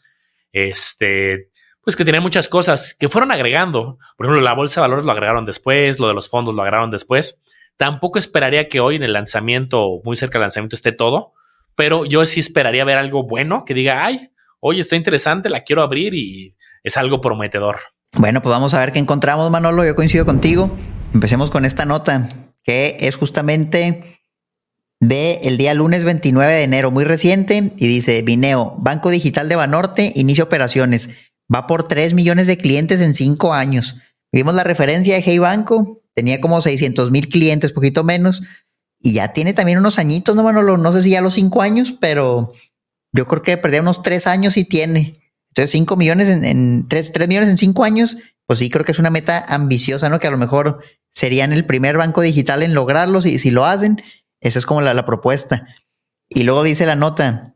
este, 0.51 1.49
pues 1.83 1.95
que 1.95 2.03
tiene 2.03 2.19
muchas 2.19 2.47
cosas 2.47 2.95
que 2.97 3.09
fueron 3.09 3.31
agregando. 3.31 3.97
Por 4.17 4.25
ejemplo, 4.25 4.41
la 4.41 4.53
bolsa 4.53 4.81
de 4.81 4.87
valores 4.87 5.05
lo 5.05 5.11
agregaron 5.11 5.45
después, 5.45 5.99
lo 5.99 6.07
de 6.07 6.13
los 6.13 6.29
fondos 6.29 6.53
lo 6.53 6.61
agregaron 6.61 6.91
después. 6.91 7.39
Tampoco 7.77 8.19
esperaría 8.19 8.67
que 8.67 8.79
hoy 8.79 8.95
en 8.95 9.03
el 9.03 9.13
lanzamiento, 9.13 10.01
muy 10.03 10.15
cerca 10.15 10.37
del 10.37 10.43
lanzamiento, 10.43 10.75
esté 10.75 10.91
todo, 10.91 11.33
pero 11.75 12.05
yo 12.05 12.25
sí 12.25 12.39
esperaría 12.39 12.85
ver 12.85 12.97
algo 12.97 13.23
bueno 13.23 13.63
que 13.65 13.73
diga, 13.73 14.05
ay, 14.05 14.31
oye, 14.59 14.81
está 14.81 14.95
interesante, 14.95 15.49
la 15.49 15.63
quiero 15.63 15.81
abrir 15.81 16.13
y 16.13 16.55
es 16.83 16.97
algo 16.97 17.21
prometedor. 17.21 17.77
Bueno, 18.17 18.41
pues 18.41 18.51
vamos 18.51 18.73
a 18.73 18.79
ver 18.79 18.91
qué 18.91 18.99
encontramos, 18.99 19.49
Manolo. 19.49 19.85
Yo 19.85 19.95
coincido 19.95 20.25
contigo. 20.25 20.69
Empecemos 21.13 21.49
con 21.49 21.65
esta 21.65 21.85
nota, 21.85 22.27
que 22.63 22.97
es 22.99 23.15
justamente 23.15 24.19
de 24.99 25.41
el 25.43 25.57
día 25.57 25.73
lunes 25.73 26.03
29 26.03 26.53
de 26.53 26.63
enero, 26.63 26.91
muy 26.91 27.05
reciente, 27.05 27.71
y 27.75 27.87
dice, 27.87 28.21
Vineo, 28.21 28.75
Banco 28.77 29.09
Digital 29.09 29.49
de 29.49 29.55
Banorte, 29.55 30.11
inicia 30.15 30.43
operaciones. 30.43 31.09
Va 31.53 31.67
por 31.67 31.87
3 31.87 32.13
millones 32.13 32.47
de 32.47 32.57
clientes 32.57 33.01
en 33.01 33.15
5 33.15 33.53
años. 33.53 33.97
Vimos 34.31 34.55
la 34.55 34.63
referencia 34.63 35.15
de 35.15 35.23
Hey 35.25 35.39
Banco, 35.39 36.01
tenía 36.13 36.39
como 36.39 36.61
600 36.61 37.11
mil 37.11 37.29
clientes, 37.29 37.71
poquito 37.73 38.03
menos, 38.03 38.43
y 38.99 39.13
ya 39.13 39.33
tiene 39.33 39.53
también 39.53 39.77
unos 39.77 39.99
añitos, 39.99 40.35
no, 40.35 40.43
Manolo, 40.43 40.77
no 40.77 40.93
sé 40.93 41.03
si 41.03 41.11
ya 41.11 41.21
los 41.21 41.33
5 41.33 41.61
años, 41.61 41.93
pero 41.99 42.53
yo 43.13 43.27
creo 43.27 43.41
que 43.41 43.57
perdía 43.57 43.81
unos 43.81 44.03
3 44.03 44.27
años 44.27 44.57
y 44.57 44.63
tiene. 44.63 45.19
Entonces 45.49 45.71
5 45.71 45.97
millones 45.97 46.29
en, 46.29 46.45
en 46.45 46.87
3, 46.87 47.11
3 47.11 47.27
millones 47.27 47.49
en 47.49 47.57
5 47.57 47.83
años, 47.83 48.17
pues 48.47 48.59
sí 48.59 48.69
creo 48.69 48.85
que 48.85 48.91
es 48.93 48.99
una 48.99 49.09
meta 49.09 49.43
ambiciosa, 49.47 50.09
¿no? 50.09 50.19
Que 50.19 50.27
a 50.27 50.31
lo 50.31 50.37
mejor 50.37 50.79
serían 51.11 51.51
el 51.51 51.65
primer 51.65 51.97
banco 51.97 52.21
digital 52.21 52.63
en 52.63 52.73
lograrlo 52.73 53.21
si, 53.21 53.37
si 53.37 53.51
lo 53.51 53.65
hacen 53.65 54.01
esa 54.41 54.57
es 54.57 54.65
como 54.65 54.81
la, 54.81 55.05
propuesta. 55.05 55.67
Y 56.27 56.43
luego 56.43 56.63
dice 56.63 56.85
la 56.85 56.95
nota, 56.95 57.50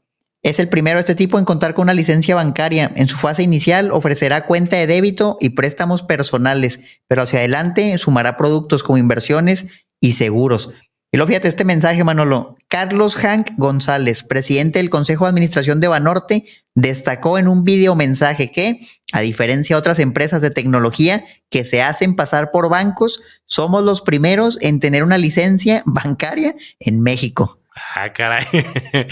es 0.46 0.60
el 0.60 0.70
primero 0.70 0.98
de 0.98 1.02
este 1.02 1.16
tipo 1.16 1.40
en 1.40 1.46
contar 1.46 1.74
con 1.74 1.84
una 1.84 1.96
licencia 1.96 2.36
bancaria. 2.36 2.92
En 2.96 3.08
su 3.08 3.18
fase 3.18 3.42
inicial 3.42 3.90
ofrecerá 3.92 4.46
cuenta 4.46 4.76
de 4.76 4.86
débito 4.86 5.38
y 5.42 5.50
préstamos 5.50 6.04
personales, 6.04 6.82
pero 7.08 7.24
hacia 7.24 7.40
adelante 7.40 7.98
sumará 7.98 8.38
productos 8.38 8.84
como 8.84 9.00
inversiones 9.00 9.66
y 10.00 10.14
seguros. 10.14 10.70
Y 11.12 11.18
luego 11.18 11.30
fíjate 11.30 11.48
este 11.48 11.66
mensaje, 11.66 12.04
Manolo. 12.04 12.58
Carlos 12.68 13.16
Hank 13.16 13.54
González, 13.58 14.22
presidente 14.22 14.78
del 14.78 14.92
Consejo 14.92 15.26
de 15.26 15.30
Administración 15.30 15.80
de 15.80 15.88
Banorte, 15.88 16.46
destacó 16.76 17.40
en 17.40 17.48
un 17.48 17.64
video 17.64 17.96
mensaje 17.96 18.52
que, 18.52 18.88
a 19.14 19.22
diferencia 19.22 19.76
de 19.76 19.80
otras 19.80 19.98
empresas 19.98 20.44
de 20.44 20.52
tecnología 20.52 21.26
que 21.50 21.66
se 21.66 21.82
hacen 21.82 22.16
pasar 22.16 22.52
por 22.52 22.70
bancos, 22.70 23.20
somos 23.48 23.84
los 23.84 24.02
primeros 24.02 24.60
en 24.62 24.80
tener 24.80 25.04
una 25.04 25.18
licencia 25.18 25.82
bancaria 25.88 26.54
en 26.80 27.02
México. 27.02 27.58
Ah, 27.96 28.12
caray. 28.14 28.46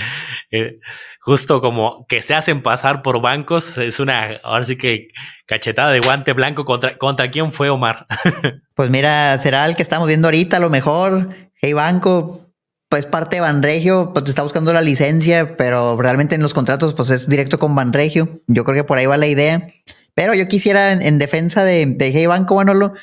Eh, 0.55 0.77
justo 1.19 1.61
como 1.61 2.05
que 2.07 2.21
se 2.21 2.35
hacen 2.35 2.61
pasar 2.61 3.01
por 3.01 3.19
bancos, 3.21 3.79
es 3.79 3.99
una, 3.99 4.37
ahora 4.43 4.65
sí 4.65 4.77
que 4.77 5.07
cachetada 5.47 5.89
de 5.89 5.99
guante 5.99 6.33
blanco 6.33 6.63
contra, 6.63 6.95
contra 6.99 7.31
quién 7.31 7.51
fue 7.51 7.71
Omar. 7.71 8.05
pues 8.75 8.91
mira, 8.91 9.35
será 9.39 9.65
el 9.65 9.75
que 9.75 9.81
estamos 9.81 10.07
viendo 10.07 10.27
ahorita, 10.27 10.57
a 10.57 10.59
lo 10.59 10.69
mejor, 10.69 11.29
Hey 11.55 11.73
Banco, 11.73 12.51
pues 12.87 13.07
parte 13.07 13.37
de 13.37 13.41
Banregio, 13.41 14.11
pues 14.13 14.29
está 14.29 14.43
buscando 14.43 14.73
la 14.73 14.81
licencia, 14.83 15.57
pero 15.57 15.99
realmente 15.99 16.35
en 16.35 16.43
los 16.43 16.53
contratos 16.53 16.93
pues 16.93 17.09
es 17.09 17.27
directo 17.27 17.57
con 17.57 17.73
Banregio. 17.73 18.29
Yo 18.45 18.63
creo 18.63 18.75
que 18.75 18.83
por 18.83 18.99
ahí 18.99 19.07
va 19.07 19.17
la 19.17 19.25
idea. 19.25 19.65
Pero 20.13 20.35
yo 20.35 20.47
quisiera 20.47 20.91
en, 20.91 21.01
en 21.01 21.17
defensa 21.17 21.63
de, 21.63 21.87
de 21.87 22.11
Hey 22.11 22.27
Banco, 22.27 22.57
Manolo, 22.57 22.93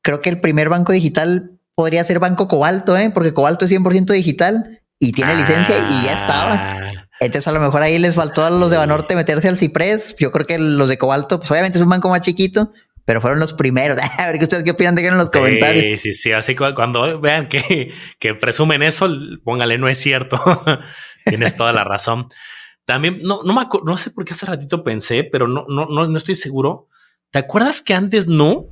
creo 0.00 0.22
que 0.22 0.30
el 0.30 0.40
primer 0.40 0.70
banco 0.70 0.92
digital 0.92 1.58
podría 1.74 2.02
ser 2.02 2.18
Banco 2.18 2.48
Cobalto, 2.48 2.96
¿eh? 2.96 3.10
porque 3.12 3.34
Cobalto 3.34 3.66
es 3.66 3.72
100% 3.72 4.06
digital 4.06 4.80
y 4.98 5.12
tiene 5.12 5.32
ah. 5.32 5.36
licencia 5.36 5.76
y 5.78 6.04
ya 6.04 6.14
estaba. 6.14 6.78
Entonces 7.20 7.46
a 7.48 7.52
lo 7.52 7.60
mejor 7.60 7.82
ahí 7.82 7.98
les 7.98 8.14
faltó 8.14 8.44
a 8.44 8.50
los 8.50 8.70
de 8.70 8.76
Banorte 8.76 9.14
meterse 9.14 9.48
al 9.48 9.58
Ciprés. 9.58 10.14
Yo 10.18 10.32
creo 10.32 10.46
que 10.46 10.58
los 10.58 10.88
de 10.88 10.98
Cobalto, 10.98 11.38
pues 11.38 11.50
obviamente 11.50 11.78
es 11.78 11.82
un 11.82 11.88
banco 11.88 12.08
más 12.08 12.20
chiquito, 12.20 12.72
pero 13.04 13.20
fueron 13.20 13.38
los 13.40 13.52
primeros. 13.52 13.98
A 14.18 14.26
ver 14.26 14.38
qué 14.38 14.44
ustedes 14.44 14.64
qué 14.64 14.72
opinan, 14.72 14.94
dejen 14.94 15.12
en 15.12 15.18
los 15.18 15.30
comentarios. 15.30 16.00
Sí, 16.00 16.12
sí, 16.12 16.12
sí. 16.12 16.32
Así 16.32 16.54
que 16.54 16.74
cuando 16.74 17.20
vean 17.20 17.48
que, 17.48 17.92
que 18.18 18.34
presumen 18.34 18.82
eso, 18.82 19.08
póngale, 19.44 19.78
no 19.78 19.88
es 19.88 19.98
cierto. 19.98 20.40
Tienes 21.24 21.56
toda 21.56 21.72
la 21.72 21.84
razón. 21.84 22.28
También, 22.84 23.20
no, 23.22 23.42
no, 23.42 23.54
me 23.54 23.66
no 23.84 23.96
sé 23.96 24.10
por 24.10 24.24
qué 24.24 24.34
hace 24.34 24.44
ratito 24.44 24.84
pensé, 24.84 25.24
pero 25.24 25.48
no, 25.48 25.64
no, 25.68 25.86
no, 25.86 26.06
no 26.06 26.18
estoy 26.18 26.34
seguro. 26.34 26.88
¿Te 27.30 27.38
acuerdas 27.38 27.80
que 27.80 27.94
antes 27.94 28.26
no? 28.26 28.66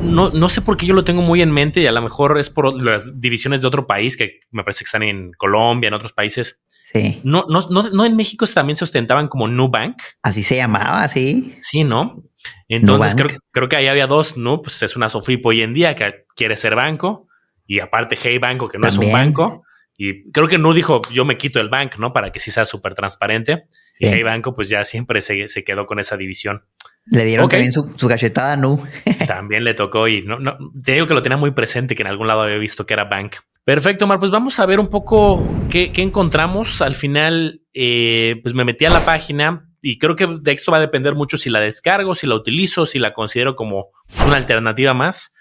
No, 0.00 0.30
no 0.30 0.48
sé 0.48 0.62
por 0.62 0.76
qué 0.76 0.86
yo 0.86 0.94
lo 0.94 1.04
tengo 1.04 1.22
muy 1.22 1.42
en 1.42 1.50
mente 1.50 1.80
y 1.80 1.86
a 1.86 1.92
lo 1.92 2.02
mejor 2.02 2.38
es 2.38 2.50
por 2.50 2.82
las 2.82 3.20
divisiones 3.20 3.60
de 3.60 3.66
otro 3.66 3.86
país 3.86 4.16
que 4.16 4.40
me 4.50 4.62
parece 4.62 4.80
que 4.80 4.88
están 4.88 5.02
en 5.02 5.32
Colombia, 5.32 5.88
en 5.88 5.94
otros 5.94 6.12
países. 6.12 6.62
Sí. 6.84 7.20
No, 7.24 7.44
no, 7.48 7.66
no, 7.70 7.90
no 7.90 8.04
en 8.06 8.16
México 8.16 8.46
también 8.46 8.76
se 8.76 8.84
ostentaban 8.84 9.28
como 9.28 9.48
Nubank. 9.48 10.00
Así 10.22 10.42
se 10.42 10.56
llamaba, 10.56 11.06
sí. 11.08 11.54
Sí, 11.58 11.84
¿no? 11.84 12.22
Entonces 12.68 13.14
creo, 13.14 13.38
creo, 13.50 13.68
que 13.68 13.76
ahí 13.76 13.88
había 13.88 14.06
dos, 14.06 14.36
¿no? 14.36 14.62
Pues 14.62 14.82
es 14.82 14.96
una 14.96 15.08
Sofipo 15.08 15.50
hoy 15.50 15.62
en 15.62 15.74
día 15.74 15.94
que 15.96 16.24
quiere 16.34 16.56
ser 16.56 16.74
banco 16.74 17.28
y 17.66 17.80
aparte 17.80 18.16
Hey 18.20 18.38
Banco 18.38 18.68
que 18.68 18.78
no 18.78 18.88
También. 18.88 19.02
es 19.02 19.06
un 19.08 19.12
banco. 19.12 19.64
Y 20.00 20.30
creo 20.30 20.46
que 20.46 20.58
no 20.58 20.72
dijo 20.72 21.02
yo 21.12 21.24
me 21.24 21.36
quito 21.36 21.60
el 21.60 21.68
bank, 21.68 21.98
¿no? 21.98 22.12
Para 22.12 22.30
que 22.30 22.38
sí 22.38 22.50
sea 22.50 22.64
súper 22.64 22.94
transparente. 22.94 23.64
Y 23.98 24.06
Hey 24.06 24.22
Banco, 24.22 24.54
pues 24.54 24.68
ya 24.68 24.84
siempre 24.84 25.20
se, 25.20 25.48
se 25.48 25.64
quedó 25.64 25.86
con 25.86 25.98
esa 25.98 26.16
división. 26.16 26.62
Le 27.10 27.24
dieron 27.24 27.48
también 27.48 27.72
su, 27.72 27.92
su 27.96 28.08
cachetada 28.08 28.56
Nu. 28.56 28.82
también 29.26 29.64
le 29.64 29.74
tocó 29.74 30.08
y 30.08 30.22
no, 30.22 30.38
no, 30.38 30.58
te 30.84 30.92
digo 30.92 31.06
que 31.06 31.14
lo 31.14 31.22
tenía 31.22 31.38
muy 31.38 31.52
presente, 31.52 31.94
que 31.94 32.02
en 32.02 32.08
algún 32.08 32.26
lado 32.26 32.42
había 32.42 32.56
visto 32.58 32.86
que 32.86 32.94
era 32.94 33.04
Bank. 33.04 33.36
Perfecto, 33.64 34.06
Mar, 34.06 34.18
pues 34.18 34.30
vamos 34.30 34.58
a 34.60 34.66
ver 34.66 34.80
un 34.80 34.88
poco 34.88 35.46
qué, 35.68 35.92
qué 35.92 36.02
encontramos. 36.02 36.80
Al 36.80 36.94
final, 36.94 37.62
eh, 37.74 38.40
pues 38.42 38.54
me 38.54 38.64
metí 38.64 38.84
a 38.84 38.90
la 38.90 39.04
página 39.04 39.68
y 39.80 39.98
creo 39.98 40.16
que 40.16 40.26
de 40.26 40.52
esto 40.52 40.72
va 40.72 40.78
a 40.78 40.82
depender 40.82 41.14
mucho 41.14 41.36
si 41.36 41.50
la 41.50 41.60
descargo, 41.60 42.14
si 42.14 42.26
la 42.26 42.34
utilizo, 42.34 42.86
si 42.86 42.98
la 42.98 43.12
considero 43.12 43.56
como 43.56 43.90
una 44.26 44.36
alternativa 44.36 44.94
más. 44.94 45.34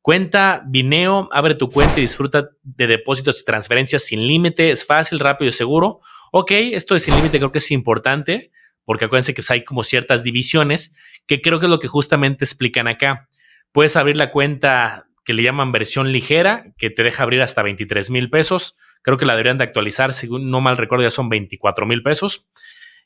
Cuenta 0.00 0.62
Vineo, 0.66 1.28
abre 1.32 1.54
tu 1.54 1.70
cuenta 1.70 1.98
y 1.98 2.02
disfruta 2.02 2.48
de 2.62 2.86
depósitos 2.86 3.42
y 3.42 3.44
transferencias 3.44 4.02
sin 4.04 4.26
límite. 4.26 4.70
Es 4.70 4.86
fácil, 4.86 5.20
rápido 5.20 5.48
y 5.48 5.52
seguro. 5.52 6.00
Ok, 6.32 6.52
esto 6.52 6.94
de 6.94 7.00
sin 7.00 7.14
límite 7.16 7.38
creo 7.38 7.52
que 7.52 7.58
es 7.58 7.70
importante 7.70 8.52
porque 8.86 9.04
acuérdense 9.04 9.34
que 9.34 9.42
hay 9.50 9.64
como 9.64 9.82
ciertas 9.82 10.22
divisiones 10.22 10.96
que 11.26 11.42
creo 11.42 11.60
que 11.60 11.66
es 11.66 11.70
lo 11.70 11.80
que 11.80 11.88
justamente 11.88 12.44
explican 12.44 12.88
acá. 12.88 13.28
Puedes 13.72 13.96
abrir 13.96 14.16
la 14.16 14.30
cuenta 14.30 15.08
que 15.24 15.34
le 15.34 15.42
llaman 15.42 15.72
versión 15.72 16.12
ligera, 16.12 16.72
que 16.78 16.88
te 16.88 17.02
deja 17.02 17.24
abrir 17.24 17.42
hasta 17.42 17.62
23 17.62 18.10
mil 18.10 18.30
pesos. 18.30 18.76
Creo 19.02 19.18
que 19.18 19.26
la 19.26 19.34
deberían 19.34 19.58
de 19.58 19.64
actualizar, 19.64 20.14
según 20.14 20.50
no 20.50 20.60
mal 20.60 20.76
recuerdo, 20.76 21.02
ya 21.02 21.10
son 21.10 21.28
24 21.28 21.84
mil 21.84 22.02
pesos. 22.02 22.48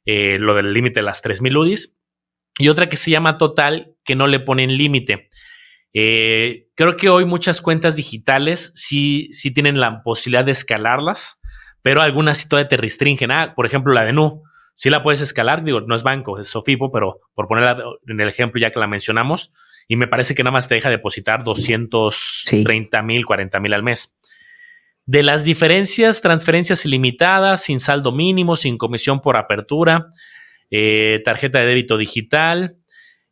Eh, 0.05 0.39
lo 0.39 0.55
del 0.55 0.73
límite 0.73 1.01
de 1.01 1.05
las 1.05 1.23
3 1.23 1.41
mil 1.43 1.57
UDIs. 1.57 1.99
Y 2.59 2.69
otra 2.69 2.91
que 2.91 2.97
se 2.97 3.11
llama 3.11 3.39
total, 3.39 3.95
que 4.05 4.15
no 4.15 4.27
le 4.27 4.39
ponen 4.39 4.77
límite. 4.77 5.31
Eh, 5.95 6.69
creo 6.77 6.97
que 6.97 7.09
hoy 7.09 7.25
muchas 7.25 7.63
cuentas 7.63 7.97
digitales 7.97 8.73
sí, 8.75 9.29
sí 9.33 9.53
tienen 9.53 9.81
la 9.81 10.03
posibilidad 10.03 10.45
de 10.45 10.53
escalarlas, 10.53 11.41
pero 11.83 12.03
algunas 12.03 12.39
sí 12.39 12.49
todavía 12.49 12.69
te 12.69 12.77
restringen. 12.77 13.31
Ah, 13.31 13.55
por 13.57 13.65
ejemplo, 13.65 13.95
la 13.95 14.05
de 14.05 14.13
Nu 14.13 14.43
si 14.81 14.89
la 14.89 15.03
puedes 15.03 15.21
escalar, 15.21 15.63
digo, 15.63 15.83
no 15.83 15.95
es 15.95 16.03
banco, 16.03 16.39
es 16.39 16.47
Sofipo, 16.47 16.91
pero 16.91 17.21
por 17.35 17.49
ponerla 17.49 17.85
en 18.07 18.19
el 18.19 18.31
ejemplo 18.31 18.59
ya 18.59 18.71
que 18.71 18.81
la 18.81 18.87
mencionamos, 18.87 19.53
y 19.87 19.97
me 19.97 20.09
parece 20.09 20.35
que 20.35 20.43
nada 20.43 20.53
más 20.53 20.69
te 20.69 20.75
deja 20.75 20.89
depositar 20.89 21.45
230 21.45 23.03
mil, 23.03 23.27
40 23.27 23.61
mil 23.61 23.75
al 23.75 23.83
mes. 23.83 24.19
De 25.05 25.23
las 25.23 25.45
diferencias, 25.45 26.23
transferencias 26.23 26.87
ilimitadas, 26.87 27.63
sin 27.63 27.79
saldo 27.79 28.11
mínimo, 28.11 28.57
sin 28.57 28.79
comisión 28.79 29.21
por 29.21 29.37
apertura, 29.37 30.07
eh, 30.71 31.21
tarjeta 31.27 31.59
de 31.59 31.67
débito 31.67 31.99
digital, 31.99 32.79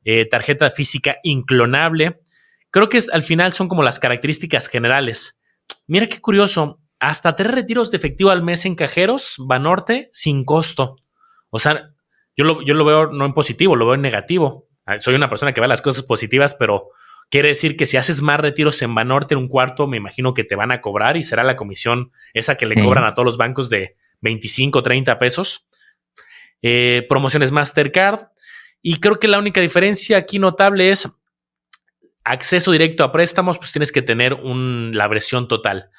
eh, 0.04 0.26
tarjeta 0.26 0.68
física 0.68 1.16
inclonable. 1.22 2.20
Creo 2.70 2.90
que 2.90 3.02
al 3.10 3.22
final 3.22 3.54
son 3.54 3.68
como 3.68 3.82
las 3.82 3.98
características 3.98 4.68
generales. 4.68 5.40
Mira 5.86 6.08
qué 6.08 6.20
curioso, 6.20 6.82
hasta 7.00 7.36
tres 7.36 7.52
retiros 7.52 7.90
de 7.90 7.96
efectivo 7.96 8.28
al 8.28 8.42
mes 8.42 8.66
en 8.66 8.74
cajeros, 8.74 9.36
Banorte, 9.38 10.10
sin 10.12 10.44
costo. 10.44 10.96
O 11.50 11.58
sea, 11.58 11.90
yo 12.36 12.44
lo, 12.44 12.62
yo 12.62 12.74
lo 12.74 12.84
veo 12.84 13.06
no 13.06 13.24
en 13.26 13.34
positivo, 13.34 13.76
lo 13.76 13.86
veo 13.86 13.94
en 13.94 14.02
negativo. 14.02 14.68
Ah, 14.86 14.98
soy 15.00 15.14
una 15.14 15.28
persona 15.28 15.52
que 15.52 15.60
ve 15.60 15.68
las 15.68 15.82
cosas 15.82 16.02
positivas, 16.02 16.54
pero 16.54 16.90
quiere 17.30 17.48
decir 17.48 17.76
que 17.76 17.86
si 17.86 17.96
haces 17.96 18.22
más 18.22 18.40
retiros 18.40 18.80
en 18.82 18.94
Banorte 18.94 19.34
en 19.34 19.38
un 19.38 19.48
cuarto, 19.48 19.86
me 19.86 19.96
imagino 19.96 20.34
que 20.34 20.44
te 20.44 20.54
van 20.54 20.72
a 20.72 20.80
cobrar 20.80 21.16
y 21.16 21.22
será 21.22 21.44
la 21.44 21.56
comisión 21.56 22.12
esa 22.32 22.56
que 22.56 22.66
le 22.66 22.82
cobran 22.82 23.04
a 23.04 23.14
todos 23.14 23.26
los 23.26 23.36
bancos 23.36 23.68
de 23.68 23.96
25, 24.20 24.82
30 24.82 25.18
pesos. 25.18 25.66
Eh, 26.62 27.06
promociones 27.08 27.52
Mastercard. 27.52 28.28
Y 28.80 29.00
creo 29.00 29.18
que 29.18 29.28
la 29.28 29.38
única 29.38 29.60
diferencia 29.60 30.16
aquí 30.16 30.38
notable 30.38 30.90
es 30.90 31.08
acceso 32.24 32.70
directo 32.70 33.04
a 33.04 33.12
préstamos, 33.12 33.58
pues 33.58 33.72
tienes 33.72 33.90
que 33.90 34.02
tener 34.02 34.34
un, 34.34 34.92
la 34.94 35.08
versión 35.08 35.48
total. 35.48 35.90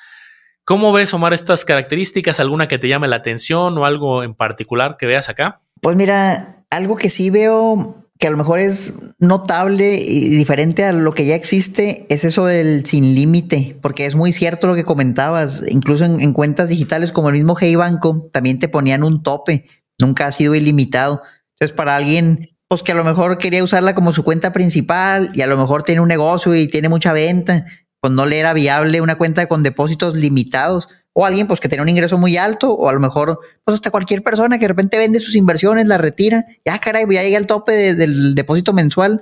¿Cómo 0.70 0.94
ves, 0.94 1.16
Omar, 1.16 1.34
estas 1.34 1.66
características? 1.66 2.40
¿Alguna 2.40 2.68
que 2.68 2.78
te 2.78 2.88
llame 2.88 3.08
la 3.08 3.16
atención 3.16 3.76
o 3.76 3.86
algo 3.86 4.22
en 4.22 4.36
particular 4.36 4.98
que 5.00 5.08
veas 5.08 5.28
acá? 5.28 5.64
Pues 5.82 5.98
mira, 5.98 6.64
algo 6.70 6.96
que 6.96 7.10
sí 7.10 7.32
veo 7.32 8.06
que 8.20 8.28
a 8.28 8.30
lo 8.30 8.38
mejor 8.38 8.60
es 8.60 8.94
notable 9.18 9.96
y 9.96 10.30
diferente 10.30 10.84
a 10.84 10.94
lo 10.94 11.12
que 11.12 11.26
ya 11.26 11.34
existe 11.34 12.06
es 12.10 12.24
eso 12.24 12.46
del 12.46 12.86
sin 12.86 13.16
límite, 13.16 13.80
porque 13.82 14.06
es 14.06 14.14
muy 14.14 14.32
cierto 14.32 14.68
lo 14.68 14.76
que 14.76 14.84
comentabas, 14.84 15.66
incluso 15.72 16.06
en, 16.06 16.34
cuentas 16.34 16.70
digitales 16.70 17.12
como 17.12 17.30
el 17.30 17.36
mismo 17.38 17.58
Hey 17.60 17.74
Banco, 17.74 18.30
también 18.32 18.60
te 18.60 18.70
ponían 18.70 19.04
un 19.04 19.24
tope, 19.24 19.66
nunca 20.00 20.28
ha 20.28 20.32
sido 20.32 20.54
ilimitado. 20.54 21.24
Entonces, 21.56 21.76
para 21.76 21.96
alguien 21.96 22.52
pues 22.68 22.84
que 22.84 22.92
a 22.92 22.96
lo 22.96 23.04
mejor 23.04 23.40
quería 23.40 23.64
usarla 23.64 23.96
como 23.96 24.14
su 24.14 24.24
cuenta 24.24 24.54
principal 24.54 25.32
y 25.34 25.42
a 25.42 25.48
lo 25.48 25.58
mejor 25.58 25.82
tiene 25.82 26.02
un 26.02 26.08
negocio 26.08 26.54
y 26.54 26.68
tiene 26.68 26.90
mucha 26.90 27.12
venta, 27.12 27.66
pues 28.02 28.14
no 28.14 28.26
le 28.26 28.40
era 28.40 28.54
viable 28.54 29.02
una 29.02 29.18
cuenta 29.18 29.48
con 29.48 29.64
depósitos 29.64 30.16
limitados 30.16 30.90
o 31.14 31.26
alguien 31.26 31.48
pues 31.48 31.60
que 31.60 31.68
tenía 31.68 31.84
un 31.84 31.90
ingreso 31.90 32.18
muy 32.18 32.38
alto 32.38 32.74
o 32.74 32.90
a 32.90 32.94
lo 32.94 33.00
mejor 33.00 33.40
pues 33.66 33.76
hasta 33.76 33.92
cualquier 33.92 34.24
persona 34.24 34.58
que 34.58 34.66
de 34.66 34.70
repente 34.70 34.98
vende 34.98 35.20
sus 35.20 35.36
inversiones, 35.36 35.88
la 35.88 35.98
retira, 35.98 36.46
ya 36.66 36.80
caray, 36.80 37.06
ya 37.12 37.24
llegué 37.24 37.38
al 37.38 37.48
tope 37.48 37.96
del 37.96 38.36
depósito 38.36 38.74
mensual. 38.74 39.22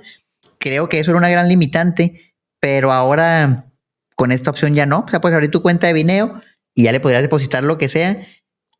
Creo 0.58 0.88
que 0.88 1.00
eso 1.00 1.10
era 1.10 1.18
una 1.18 1.30
gran 1.30 1.48
limitante, 1.48 2.34
pero 2.60 2.92
ahora 2.92 3.66
con 4.16 4.32
esta 4.32 4.50
opción 4.50 4.74
ya 4.74 4.86
no, 4.86 5.04
o 5.06 5.08
sea, 5.08 5.20
puedes 5.20 5.34
abrir 5.34 5.50
tu 5.50 5.62
cuenta 5.62 5.86
de 5.86 5.92
Vineo 5.92 6.40
y 6.74 6.84
ya 6.84 6.92
le 6.92 7.00
podrías 7.00 7.22
depositar 7.22 7.64
lo 7.64 7.78
que 7.78 7.88
sea 7.88 8.26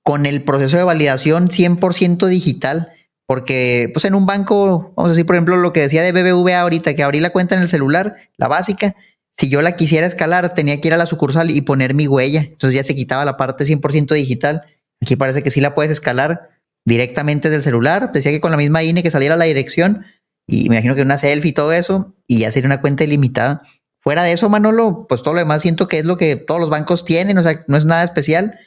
con 0.03 0.25
el 0.25 0.43
proceso 0.43 0.77
de 0.77 0.85
validación 0.85 1.49
100% 1.49 2.27
digital, 2.29 2.93
porque 3.27 3.91
pues 3.93 4.05
en 4.05 4.15
un 4.15 4.27
banco, 4.27 4.95
vamos 4.97 5.11
a 5.11 5.13
decir 5.13 5.27
por 5.27 5.37
ejemplo 5.37 5.57
lo 5.57 5.73
que 5.73 5.81
decía 5.81 6.03
de 6.03 6.13
BBVA 6.13 6.61
ahorita, 6.61 6.95
que 6.95 7.03
abrí 7.03 7.21
la 7.21 7.31
cuenta 7.31 7.55
en 7.55 7.63
el 7.63 7.69
celular, 7.69 8.17
la 8.37 8.49
básica, 8.49 8.97
si 9.39 9.49
yo 9.49 9.63
la 9.63 9.77
quisiera 9.77 10.07
escalar, 10.07 10.53
tenía 10.55 10.81
que 10.81 10.89
ir 10.89 10.95
a 10.95 10.97
la 10.97 11.07
sucursal 11.07 11.51
y 11.51 11.61
poner 11.61 11.95
mi 11.95 12.09
huella. 12.09 12.41
Entonces 12.41 12.75
ya 12.75 12.83
se 12.83 12.97
quitaba 12.97 13.25
la 13.25 13.37
parte 13.37 13.65
100% 13.65 14.13
digital. 14.15 14.63
Aquí 15.01 15.15
parece 15.15 15.43
que 15.43 15.53
sí 15.53 15.61
la 15.61 15.77
puedes 15.77 15.93
escalar 15.93 16.51
directamente 16.85 17.49
del 17.49 17.63
celular. 17.63 18.11
Decía 18.11 18.33
que 18.33 18.41
con 18.41 18.51
la 18.51 18.57
misma 18.57 18.83
INE 18.83 19.05
que 19.05 19.13
saliera 19.13 19.37
la 19.37 19.45
dirección 19.45 20.05
y 20.49 20.69
me 20.69 20.77
imagino 20.77 20.97
que 20.97 21.03
una 21.03 21.19
selfie 21.19 21.51
y 21.51 21.53
todo 21.55 21.73
eso 21.73 22.17
y 22.27 22.41
ya 22.41 22.51
sería 22.51 22.67
una 22.67 22.81
cuenta 22.81 23.05
ilimitada. 23.05 23.63
Fuera 24.01 24.25
de 24.25 24.33
eso, 24.33 24.49
Manolo, 24.49 25.07
pues 25.09 25.23
todo 25.23 25.35
lo 25.35 25.41
demás 25.41 25.63
siento 25.63 25.87
que 25.87 25.99
es 25.99 26.05
lo 26.05 26.17
que 26.17 26.35
todos 26.35 26.61
los 26.61 26.71
bancos 26.71 27.05
tienen, 27.05 27.39
o 27.39 27.43
sea, 27.43 27.65
no 27.69 27.77
es 27.77 27.85
nada 27.85 28.03
especial, 28.03 28.59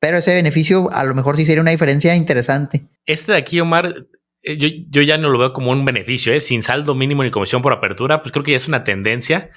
pero 0.00 0.18
ese 0.18 0.34
beneficio 0.34 0.90
a 0.92 1.04
lo 1.04 1.14
mejor 1.14 1.36
sí 1.36 1.46
sería 1.46 1.62
una 1.62 1.70
diferencia 1.70 2.14
interesante. 2.16 2.86
Este 3.06 3.32
de 3.32 3.38
aquí, 3.38 3.60
Omar, 3.60 3.94
eh, 4.42 4.86
yo, 4.88 5.02
ya 5.02 5.18
no 5.18 5.30
lo 5.30 5.38
veo 5.38 5.52
como 5.52 5.72
un 5.72 5.84
beneficio, 5.84 6.32
¿eh? 6.32 6.40
sin 6.40 6.62
saldo 6.62 6.94
mínimo 6.94 7.22
ni 7.22 7.30
comisión 7.30 7.62
por 7.62 7.72
apertura, 7.72 8.22
pues 8.22 8.32
creo 8.32 8.44
que 8.44 8.52
ya 8.52 8.56
es 8.56 8.68
una 8.68 8.84
tendencia. 8.84 9.50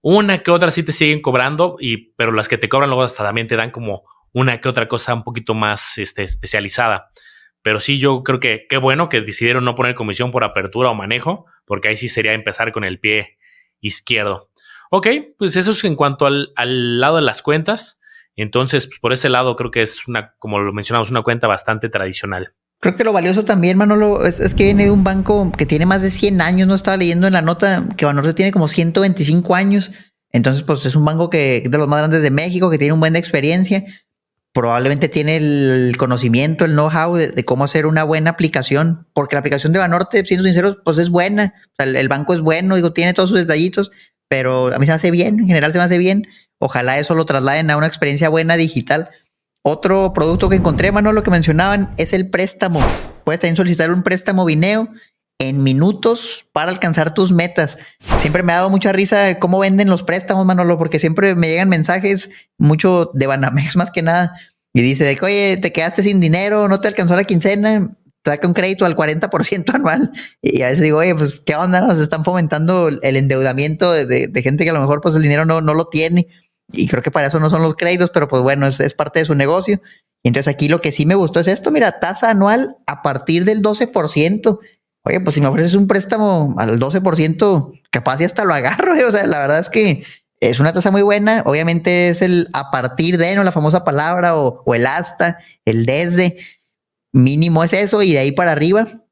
Una 0.00 0.42
que 0.42 0.50
otra 0.50 0.70
sí 0.70 0.82
te 0.82 0.92
siguen 0.92 1.20
cobrando, 1.20 1.76
y, 1.80 2.12
pero 2.14 2.32
las 2.32 2.48
que 2.48 2.58
te 2.58 2.68
cobran 2.68 2.90
luego 2.90 3.02
hasta 3.02 3.24
también 3.24 3.48
te 3.48 3.56
dan 3.56 3.70
como 3.70 4.04
una 4.32 4.60
que 4.60 4.68
otra 4.68 4.86
cosa 4.88 5.14
un 5.14 5.24
poquito 5.24 5.54
más 5.54 5.98
este, 5.98 6.22
especializada. 6.22 7.10
Pero 7.62 7.80
sí, 7.80 7.98
yo 7.98 8.22
creo 8.22 8.38
que 8.38 8.66
qué 8.68 8.76
bueno 8.76 9.08
que 9.08 9.20
decidieron 9.20 9.64
no 9.64 9.74
poner 9.74 9.94
comisión 9.94 10.30
por 10.30 10.44
apertura 10.44 10.90
o 10.90 10.94
manejo, 10.94 11.46
porque 11.64 11.88
ahí 11.88 11.96
sí 11.96 12.08
sería 12.08 12.32
empezar 12.32 12.70
con 12.70 12.84
el 12.84 13.00
pie 13.00 13.38
izquierdo. 13.80 14.50
Ok, 14.90 15.08
pues 15.38 15.56
eso 15.56 15.72
es 15.72 15.82
en 15.84 15.96
cuanto 15.96 16.26
al, 16.26 17.00
lado 17.00 17.16
de 17.16 17.22
las 17.22 17.42
cuentas. 17.42 18.00
Entonces, 18.36 18.86
pues 18.86 19.00
por 19.00 19.12
ese 19.12 19.28
lado 19.28 19.56
creo 19.56 19.70
que 19.70 19.82
es 19.82 20.06
una, 20.06 20.34
como 20.38 20.60
lo 20.60 20.72
mencionamos, 20.72 21.10
una 21.10 21.22
cuenta 21.22 21.46
bastante 21.46 21.88
tradicional. 21.88 22.54
Creo 22.86 22.96
que 22.96 23.02
lo 23.02 23.12
valioso 23.12 23.44
también, 23.44 23.76
Manolo, 23.76 24.24
es, 24.24 24.54
que 24.54 24.62
viene 24.62 24.84
de 24.84 24.92
un 24.92 25.02
banco 25.02 25.50
que 25.50 25.66
tiene 25.66 25.86
más 25.86 26.02
de 26.02 26.10
100 26.10 26.40
años. 26.40 26.68
No 26.68 26.76
estaba 26.76 26.96
leyendo 26.96 27.26
en 27.26 27.32
la 27.32 27.42
nota 27.42 27.84
que 27.96 28.04
Banorte 28.04 28.32
tiene 28.32 28.52
como 28.52 28.68
125 28.68 29.56
años. 29.56 29.90
Entonces, 30.30 30.62
pues 30.62 30.86
es 30.86 30.94
un 30.94 31.04
banco 31.04 31.28
que 31.28 31.64
de 31.68 31.78
los 31.78 31.88
más 31.88 31.98
grandes 31.98 32.22
de 32.22 32.30
México, 32.30 32.70
que 32.70 32.78
tiene 32.78 32.92
un 32.92 33.00
buen 33.00 33.14
de 33.14 33.18
experiencia. 33.18 33.84
Probablemente 34.52 35.08
tiene 35.08 35.36
el 35.36 35.96
conocimiento, 35.98 36.64
el 36.64 36.74
know-how 36.74 37.16
de, 37.16 37.44
cómo 37.44 37.64
hacer 37.64 37.86
una 37.86 38.04
buena 38.04 38.30
aplicación, 38.30 39.08
porque 39.14 39.34
la 39.34 39.40
aplicación 39.40 39.72
de 39.72 39.80
Banorte, 39.80 40.24
siendo 40.24 40.44
sinceros, 40.44 40.78
pues 40.84 40.98
es 40.98 41.10
buena. 41.10 41.54
el, 41.78 41.96
el, 41.96 42.08
banco 42.08 42.34
es 42.34 42.40
bueno, 42.40 42.76
digo, 42.76 42.92
tiene 42.92 43.14
todos 43.14 43.30
sus 43.30 43.38
detallitos, 43.40 43.90
pero 44.28 44.72
a 44.72 44.78
mí 44.78 44.86
se 44.86 44.92
me 44.92 44.94
hace 44.94 45.10
bien, 45.10 45.40
en 45.40 45.46
general 45.48 45.72
se 45.72 45.78
me 45.78 45.84
hace 45.84 45.98
bien. 45.98 46.28
Ojalá 46.60 47.00
eso 47.00 47.16
lo 47.16 47.26
trasladen 47.26 47.68
a 47.68 47.76
una 47.76 47.88
experiencia 47.88 48.28
buena 48.28 48.56
digital 48.56 49.10
otro 49.68 50.12
producto 50.12 50.48
que 50.48 50.54
encontré, 50.54 50.92
Manolo, 50.92 51.24
que 51.24 51.30
mencionaban, 51.32 51.92
es 51.96 52.12
el 52.12 52.30
préstamo. 52.30 52.80
Puedes 53.24 53.40
también 53.40 53.56
solicitar 53.56 53.90
un 53.90 54.04
préstamo 54.04 54.44
Vineo 54.44 54.88
en 55.40 55.64
minutos 55.64 56.46
para 56.52 56.70
alcanzar 56.70 57.14
tus 57.14 57.32
metas. 57.32 57.76
Siempre 58.20 58.44
me 58.44 58.52
ha 58.52 58.56
dado 58.56 58.70
mucha 58.70 58.92
risa 58.92 59.40
cómo 59.40 59.58
venden 59.58 59.88
los 59.88 60.04
préstamos, 60.04 60.46
Manolo, 60.46 60.78
porque 60.78 61.00
siempre 61.00 61.34
me 61.34 61.48
llegan 61.48 61.68
mensajes, 61.68 62.30
mucho 62.58 63.10
de 63.12 63.26
Banamex 63.26 63.74
más 63.76 63.90
que 63.90 64.02
nada, 64.02 64.36
y 64.72 64.82
dice 64.82 65.04
de 65.04 65.16
que, 65.16 65.24
oye, 65.24 65.56
te 65.56 65.72
quedaste 65.72 66.04
sin 66.04 66.20
dinero, 66.20 66.68
no 66.68 66.80
te 66.80 66.86
alcanzó 66.86 67.16
la 67.16 67.24
quincena, 67.24 67.90
saca 68.24 68.46
un 68.46 68.54
crédito 68.54 68.84
al 68.84 68.94
40% 68.94 69.64
anual. 69.74 70.12
Y 70.42 70.62
a 70.62 70.66
veces 70.66 70.82
digo, 70.82 70.98
oye, 70.98 71.16
pues, 71.16 71.40
¿qué 71.40 71.56
onda? 71.56 71.80
Nos 71.80 71.98
están 71.98 72.22
fomentando 72.22 72.86
el 72.86 73.16
endeudamiento 73.16 73.90
de, 73.90 74.30
gente 74.44 74.62
que 74.62 74.70
a 74.70 74.74
lo 74.74 74.80
mejor 74.80 75.00
pues 75.00 75.16
el 75.16 75.22
dinero 75.22 75.44
no, 75.44 75.60
no 75.60 75.74
lo 75.74 75.88
tiene 75.88 76.28
y 76.72 76.86
creo 76.88 77.02
que 77.02 77.10
para 77.10 77.28
eso 77.28 77.40
no 77.40 77.50
son 77.50 77.62
los 77.62 77.76
créditos, 77.76 78.10
pero 78.10 78.28
pues 78.28 78.42
bueno, 78.42 78.66
es, 78.66 78.94
parte 78.94 79.20
de 79.20 79.24
su 79.24 79.34
negocio. 79.34 79.80
Y 80.22 80.28
entonces 80.28 80.52
aquí 80.52 80.68
lo 80.68 80.80
que 80.80 80.92
sí 80.92 81.06
me 81.06 81.14
gustó 81.14 81.40
es 81.40 81.48
esto, 81.48 81.70
mira, 81.70 82.00
tasa 82.00 82.30
anual 82.30 82.76
a 82.86 83.02
partir 83.02 83.44
del 83.44 83.62
12%. 83.62 84.58
Oye, 85.04 85.20
pues 85.20 85.34
si 85.34 85.40
me 85.40 85.46
ofreces 85.46 85.74
un 85.74 85.86
préstamo 85.86 86.54
al 86.58 86.80
12%, 86.80 87.80
capaz 87.90 88.20
y 88.20 88.24
hasta 88.24 88.44
lo 88.44 88.54
agarro. 88.54 88.94
O 89.06 89.12
sea, 89.12 89.26
la 89.26 89.38
verdad 89.38 89.60
es 89.60 89.70
que 89.70 90.04
es 90.40 90.58
una 90.58 90.72
tasa 90.72 90.90
muy 90.90 91.02
buena. 91.02 91.42
Obviamente 91.46 92.08
es 92.08 92.22
el 92.22 92.48
a 92.52 92.70
partir 92.70 93.18
de, 93.18 93.36
¿no? 93.36 93.44
La 93.44 93.52
famosa 93.52 93.84
palabra 93.84 94.36
o, 94.36 94.74
el 94.74 94.86
hasta, 94.86 95.38
el 95.64 95.86
desde. 95.86 96.38
mínimo 97.12 97.62
es 97.62 97.72
eso 97.72 98.02
y 98.02 98.12
de 98.12 98.18
ahí 98.18 98.32
para 98.32 98.52
arriba, 98.52 99.04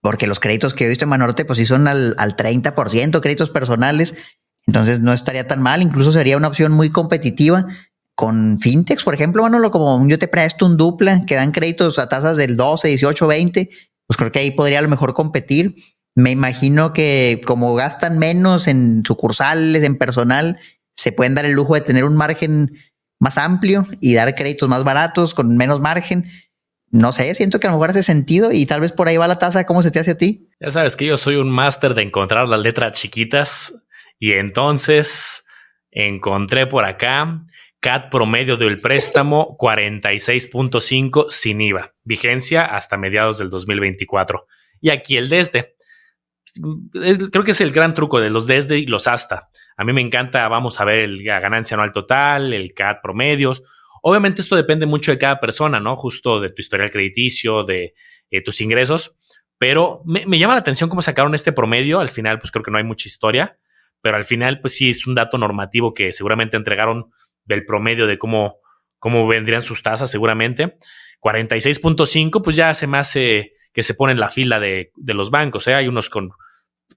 porque 0.00 0.28
los 0.28 0.38
créditos 0.38 0.72
que 0.72 0.84
he 0.84 0.88
visto 0.88 1.04
en 1.04 1.08
Manorte, 1.10 1.44
pues 1.44 1.58
sí 1.58 1.66
son 1.66 1.88
al, 1.88 2.14
al 2.18 2.36
30% 2.36 3.20
créditos 3.20 3.50
personales. 3.50 4.14
Entonces 4.66 5.00
no 5.00 5.12
estaría 5.12 5.46
tan 5.46 5.62
mal, 5.62 5.80
incluso 5.80 6.12
sería 6.12 6.36
una 6.36 6.48
opción 6.48 6.72
muy 6.72 6.90
competitiva 6.90 7.66
con 8.16 8.58
fintechs, 8.58 9.04
por 9.04 9.14
ejemplo, 9.14 9.42
Manolo, 9.42 9.70
como 9.70 10.08
yo 10.08 10.18
te 10.18 10.26
presto 10.26 10.64
un 10.64 10.78
dupla 10.78 11.26
que 11.26 11.34
dan 11.34 11.52
créditos 11.52 11.98
a 11.98 12.08
tasas 12.08 12.38
del 12.38 12.56
12, 12.56 12.88
18, 12.88 13.26
20, 13.26 13.70
pues 14.06 14.16
creo 14.16 14.32
que 14.32 14.38
ahí 14.38 14.50
podría 14.52 14.78
a 14.78 14.82
lo 14.82 14.88
mejor 14.88 15.12
competir. 15.12 15.76
Me 16.14 16.30
imagino 16.30 16.94
que 16.94 17.42
como 17.44 17.74
gastan 17.74 18.18
menos 18.18 18.68
en 18.68 19.02
sucursales, 19.04 19.84
en 19.84 19.98
personal, 19.98 20.58
se 20.94 21.12
pueden 21.12 21.34
dar 21.34 21.44
el 21.44 21.52
lujo 21.52 21.74
de 21.74 21.82
tener 21.82 22.04
un 22.04 22.16
margen 22.16 22.78
más 23.20 23.36
amplio 23.36 23.86
y 24.00 24.14
dar 24.14 24.34
créditos 24.34 24.66
más 24.66 24.82
baratos 24.82 25.34
con 25.34 25.54
menos 25.58 25.80
margen. 25.80 26.30
No 26.90 27.12
sé, 27.12 27.34
siento 27.34 27.60
que 27.60 27.66
a 27.66 27.70
lo 27.70 27.76
mejor 27.76 27.90
hace 27.90 28.02
sentido 28.02 28.50
y 28.50 28.64
tal 28.64 28.80
vez 28.80 28.92
por 28.92 29.08
ahí 29.08 29.18
va 29.18 29.28
la 29.28 29.38
tasa. 29.38 29.66
¿Cómo 29.66 29.82
se 29.82 29.90
te 29.90 29.98
hace 29.98 30.12
a 30.12 30.16
ti? 30.16 30.48
Ya 30.58 30.70
sabes 30.70 30.96
que 30.96 31.04
yo 31.04 31.18
soy 31.18 31.36
un 31.36 31.50
máster 31.50 31.92
de 31.92 32.00
encontrar 32.00 32.48
las 32.48 32.60
letras 32.60 32.92
chiquitas 32.92 33.74
y 34.18 34.32
entonces 34.32 35.44
encontré 35.90 36.66
por 36.66 36.84
acá 36.84 37.46
CAT 37.80 38.10
promedio 38.10 38.56
del 38.56 38.80
préstamo 38.80 39.56
46.5 39.58 41.30
sin 41.30 41.60
IVA, 41.60 41.94
vigencia 42.02 42.64
hasta 42.64 42.96
mediados 42.96 43.38
del 43.38 43.50
2024. 43.50 44.46
Y 44.80 44.90
aquí 44.90 45.16
el 45.16 45.28
desde. 45.28 45.76
creo 47.30 47.44
que 47.44 47.50
es 47.52 47.60
el 47.60 47.70
gran 47.70 47.94
truco 47.94 48.18
de 48.18 48.30
los 48.30 48.46
desde 48.46 48.78
y 48.78 48.86
los 48.86 49.06
hasta. 49.06 49.50
A 49.76 49.84
mí 49.84 49.92
me 49.92 50.00
encanta, 50.00 50.48
vamos 50.48 50.80
a 50.80 50.84
ver 50.84 51.08
la 51.08 51.38
ganancia 51.38 51.74
anual 51.74 51.92
total, 51.92 52.52
el 52.52 52.74
CAT 52.74 53.02
promedios. 53.02 53.62
Obviamente 54.02 54.40
esto 54.40 54.56
depende 54.56 54.86
mucho 54.86 55.12
de 55.12 55.18
cada 55.18 55.38
persona, 55.38 55.80
¿no? 55.80 55.96
Justo 55.96 56.40
de 56.40 56.50
tu 56.50 56.62
historial 56.62 56.90
crediticio, 56.90 57.62
de 57.62 57.94
eh, 58.30 58.42
tus 58.42 58.60
ingresos. 58.60 59.16
Pero 59.58 60.02
me, 60.04 60.38
llama 60.38 60.54
la 60.54 60.60
atención 60.60 60.90
cómo 60.90 61.02
sacaron 61.02 61.34
este 61.34 61.52
promedio. 61.52 62.00
Al 62.00 62.10
final, 62.10 62.38
pues 62.38 62.50
creo 62.50 62.62
que 62.62 62.70
no 62.70 62.78
hay 62.78 62.84
mucha 62.84 63.08
historia. 63.08 63.58
Pero 64.06 64.18
al 64.18 64.24
final, 64.24 64.60
pues 64.60 64.76
sí, 64.76 64.90
es 64.90 65.04
un 65.08 65.16
dato 65.16 65.36
normativo 65.36 65.92
que 65.92 66.12
seguramente 66.12 66.56
entregaron 66.56 67.10
del 67.44 67.66
promedio 67.66 68.06
de 68.06 68.18
cómo, 68.18 68.60
cómo 69.00 69.26
vendrían 69.26 69.64
sus 69.64 69.82
tasas 69.82 70.08
seguramente. 70.08 70.76
46.5, 71.20 72.40
pues 72.40 72.54
ya 72.54 72.70
hace 72.70 72.86
más 72.86 73.12
que 73.14 73.82
se 73.82 73.94
pone 73.94 74.12
en 74.12 74.20
la 74.20 74.30
fila 74.30 74.60
de, 74.60 74.92
de 74.94 75.12
los 75.12 75.32
bancos. 75.32 75.66
¿eh? 75.66 75.74
Hay 75.74 75.88
unos 75.88 76.08
con 76.08 76.30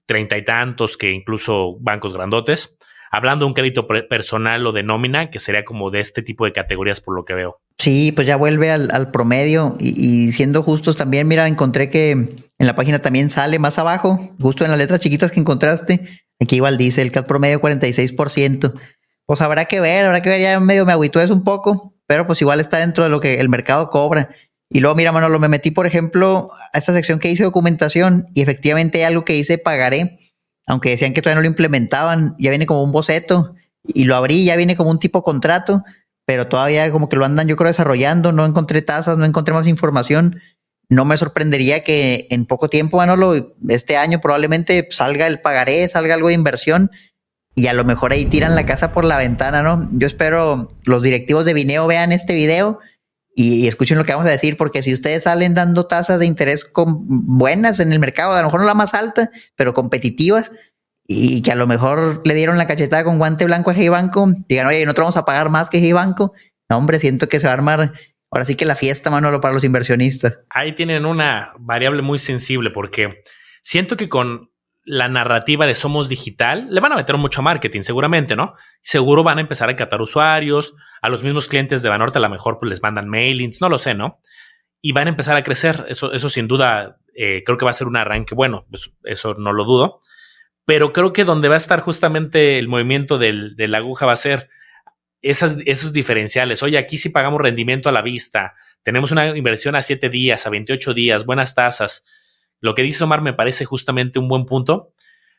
treinta 0.06 0.38
y 0.38 0.44
tantos 0.44 0.96
que 0.96 1.10
incluso 1.10 1.78
bancos 1.80 2.14
grandotes. 2.14 2.78
Hablando 3.10 3.44
de 3.44 3.48
un 3.48 3.54
crédito 3.54 3.88
personal 3.88 4.64
o 4.68 4.70
de 4.70 4.84
nómina, 4.84 5.30
que 5.30 5.40
sería 5.40 5.64
como 5.64 5.90
de 5.90 5.98
este 5.98 6.22
tipo 6.22 6.44
de 6.44 6.52
categorías 6.52 7.00
por 7.00 7.16
lo 7.16 7.24
que 7.24 7.34
veo. 7.34 7.60
Sí, 7.80 8.12
pues 8.12 8.26
ya 8.26 8.36
vuelve 8.36 8.70
al, 8.70 9.10
promedio 9.10 9.74
y, 9.80 10.26
y, 10.26 10.32
siendo 10.32 10.62
justos 10.62 10.96
también, 10.96 11.26
mira, 11.26 11.48
encontré 11.48 11.88
que 11.88 12.10
en 12.10 12.66
la 12.66 12.74
página 12.74 12.98
también 12.98 13.30
sale 13.30 13.58
más 13.58 13.78
abajo, 13.78 14.34
justo 14.38 14.64
en 14.64 14.70
las 14.70 14.78
letras 14.78 15.00
chiquitas 15.00 15.32
que 15.32 15.40
encontraste, 15.40 16.06
aquí 16.38 16.56
igual 16.56 16.76
dice 16.76 17.00
el 17.00 17.10
CAT 17.10 17.26
promedio 17.26 17.60
46% 17.60 18.74
pues 19.30 19.42
habrá 19.42 19.66
que 19.66 19.78
ver, 19.78 20.06
habrá 20.06 20.22
que 20.22 20.28
ver, 20.28 20.40
ya 20.40 20.58
medio 20.58 20.84
me 20.84 20.90
agüitó 20.90 21.20
eso 21.20 21.32
un 21.32 21.44
poco, 21.44 21.94
pero 22.08 22.26
pues 22.26 22.42
igual 22.42 22.58
está 22.58 22.78
dentro 22.78 23.04
de 23.04 23.10
lo 23.10 23.20
que 23.20 23.38
el 23.38 23.48
mercado 23.48 23.88
cobra. 23.88 24.30
Y 24.68 24.80
luego, 24.80 24.96
mira, 24.96 25.12
Manolo, 25.12 25.38
me 25.38 25.48
metí, 25.48 25.70
por 25.70 25.86
ejemplo, 25.86 26.50
a 26.72 26.76
esta 26.76 26.92
sección 26.92 27.20
que 27.20 27.28
dice 27.28 27.44
documentación 27.44 28.26
y 28.34 28.42
efectivamente 28.42 28.98
hay 28.98 29.04
algo 29.04 29.24
que 29.24 29.34
dice 29.34 29.56
pagaré, 29.56 30.18
aunque 30.66 30.90
decían 30.90 31.12
que 31.12 31.22
todavía 31.22 31.36
no 31.36 31.42
lo 31.42 31.46
implementaban, 31.46 32.34
ya 32.40 32.50
viene 32.50 32.66
como 32.66 32.82
un 32.82 32.90
boceto 32.90 33.54
y 33.84 34.02
lo 34.02 34.16
abrí, 34.16 34.44
ya 34.44 34.56
viene 34.56 34.74
como 34.74 34.90
un 34.90 34.98
tipo 34.98 35.22
contrato, 35.22 35.84
pero 36.30 36.46
todavía 36.46 36.92
como 36.92 37.08
que 37.08 37.16
lo 37.16 37.24
andan 37.24 37.48
yo 37.48 37.56
creo 37.56 37.66
desarrollando, 37.66 38.30
no 38.30 38.46
encontré 38.46 38.82
tasas, 38.82 39.18
no 39.18 39.24
encontré 39.24 39.52
más 39.52 39.66
información. 39.66 40.40
No 40.88 41.04
me 41.04 41.16
sorprendería 41.16 41.82
que 41.82 42.28
en 42.30 42.46
poco 42.46 42.68
tiempo, 42.68 42.98
Manolo, 42.98 43.56
este 43.68 43.96
año 43.96 44.20
probablemente 44.20 44.86
salga 44.92 45.26
el 45.26 45.40
pagaré, 45.40 45.88
salga 45.88 46.14
algo 46.14 46.28
de 46.28 46.34
inversión 46.34 46.92
y 47.56 47.66
a 47.66 47.72
lo 47.72 47.84
mejor 47.84 48.12
ahí 48.12 48.26
tiran 48.26 48.54
la 48.54 48.64
casa 48.64 48.92
por 48.92 49.04
la 49.04 49.18
ventana, 49.18 49.64
¿no? 49.64 49.88
Yo 49.90 50.06
espero 50.06 50.78
los 50.84 51.02
directivos 51.02 51.46
de 51.46 51.52
Vineo 51.52 51.88
vean 51.88 52.12
este 52.12 52.32
video 52.32 52.78
y, 53.34 53.66
escuchen 53.66 53.98
lo 53.98 54.04
que 54.04 54.12
vamos 54.12 54.28
a 54.28 54.30
decir, 54.30 54.56
porque 54.56 54.84
si 54.84 54.92
ustedes 54.92 55.24
salen 55.24 55.54
dando 55.54 55.88
tasas 55.88 56.20
de 56.20 56.26
interés 56.26 56.70
buenas 56.76 57.80
en 57.80 57.90
el 57.90 57.98
mercado, 57.98 58.34
a 58.34 58.38
lo 58.38 58.46
mejor 58.46 58.60
no 58.60 58.66
la 58.66 58.74
más 58.74 58.94
alta, 58.94 59.32
pero 59.56 59.74
competitivas, 59.74 60.52
y 61.12 61.42
que 61.42 61.50
a 61.50 61.56
lo 61.56 61.66
mejor 61.66 62.22
le 62.24 62.34
dieron 62.34 62.56
la 62.56 62.68
cachetada 62.68 63.02
con 63.02 63.18
guante 63.18 63.44
blanco 63.44 63.72
a 63.72 63.74
Hey 63.74 63.88
Banco, 63.88 64.32
digan, 64.48 64.68
oye, 64.68 64.84
nosotros 64.84 65.06
vamos 65.06 65.16
a 65.16 65.24
pagar 65.24 65.50
más 65.50 65.68
que 65.68 65.78
Hey 65.78 65.90
Banco. 65.90 66.32
No, 66.68 66.76
hombre, 66.76 67.00
siento 67.00 67.28
que 67.28 67.40
se 67.40 67.48
va 67.48 67.50
a 67.50 67.54
armar 67.54 67.92
ahora 68.30 68.44
sí 68.44 68.54
que 68.54 68.64
la 68.64 68.76
fiesta, 68.76 69.10
Manolo, 69.10 69.40
para 69.40 69.52
los 69.52 69.64
inversionistas. 69.64 70.40
Ahí 70.50 70.72
tienen 70.76 71.06
una 71.06 71.52
variable 71.58 72.02
muy 72.02 72.20
sensible, 72.20 72.70
porque 72.70 73.24
siento 73.60 73.96
que 73.96 74.08
con 74.08 74.52
la 74.84 75.08
narrativa 75.08 75.66
de 75.66 75.74
somos 75.74 76.08
digital, 76.08 76.68
le 76.70 76.80
van 76.80 76.92
a 76.92 76.96
meter 76.96 77.16
mucho 77.16 77.42
marketing 77.42 77.82
seguramente, 77.82 78.36
¿no? 78.36 78.54
Seguro 78.80 79.24
van 79.24 79.38
a 79.38 79.40
empezar 79.40 79.68
a 79.68 79.74
catar 79.74 80.00
usuarios, 80.00 80.76
a 81.02 81.08
los 81.08 81.24
mismos 81.24 81.48
clientes 81.48 81.82
de 81.82 81.88
Banorte 81.88 82.18
a 82.18 82.22
lo 82.22 82.30
mejor 82.30 82.60
pues 82.60 82.70
les 82.70 82.82
mandan 82.84 83.08
mailings, 83.08 83.60
no 83.60 83.68
lo 83.68 83.78
sé, 83.78 83.94
¿no? 83.94 84.20
Y 84.80 84.92
van 84.92 85.08
a 85.08 85.10
empezar 85.10 85.36
a 85.36 85.42
crecer, 85.42 85.86
eso, 85.88 86.12
eso 86.12 86.28
sin 86.28 86.46
duda 86.46 87.00
eh, 87.16 87.42
creo 87.44 87.58
que 87.58 87.64
va 87.64 87.72
a 87.72 87.74
ser 87.74 87.88
un 87.88 87.96
arranque 87.96 88.36
bueno, 88.36 88.64
pues 88.70 88.92
eso 89.02 89.34
no 89.34 89.52
lo 89.52 89.64
dudo, 89.64 90.02
pero 90.70 90.92
creo 90.92 91.12
que 91.12 91.24
donde 91.24 91.48
va 91.48 91.54
a 91.54 91.56
estar 91.56 91.80
justamente 91.80 92.56
el 92.56 92.68
movimiento 92.68 93.18
de 93.18 93.66
la 93.66 93.78
aguja 93.78 94.06
va 94.06 94.12
a 94.12 94.16
ser 94.16 94.50
esas, 95.20 95.56
esos 95.66 95.92
diferenciales. 95.92 96.62
Oye, 96.62 96.78
aquí 96.78 96.96
sí 96.96 97.08
pagamos 97.08 97.40
rendimiento 97.40 97.88
a 97.88 97.92
la 97.92 98.02
vista, 98.02 98.54
tenemos 98.84 99.10
una 99.10 99.36
inversión 99.36 99.74
a 99.74 99.82
7 99.82 100.08
días, 100.10 100.46
a 100.46 100.50
28 100.50 100.94
días, 100.94 101.26
buenas 101.26 101.56
tasas, 101.56 102.04
lo 102.60 102.76
que 102.76 102.82
dice 102.82 103.02
Omar 103.02 103.20
me 103.20 103.32
parece 103.32 103.64
justamente 103.64 104.20
un 104.20 104.28
buen 104.28 104.46
punto, 104.46 104.92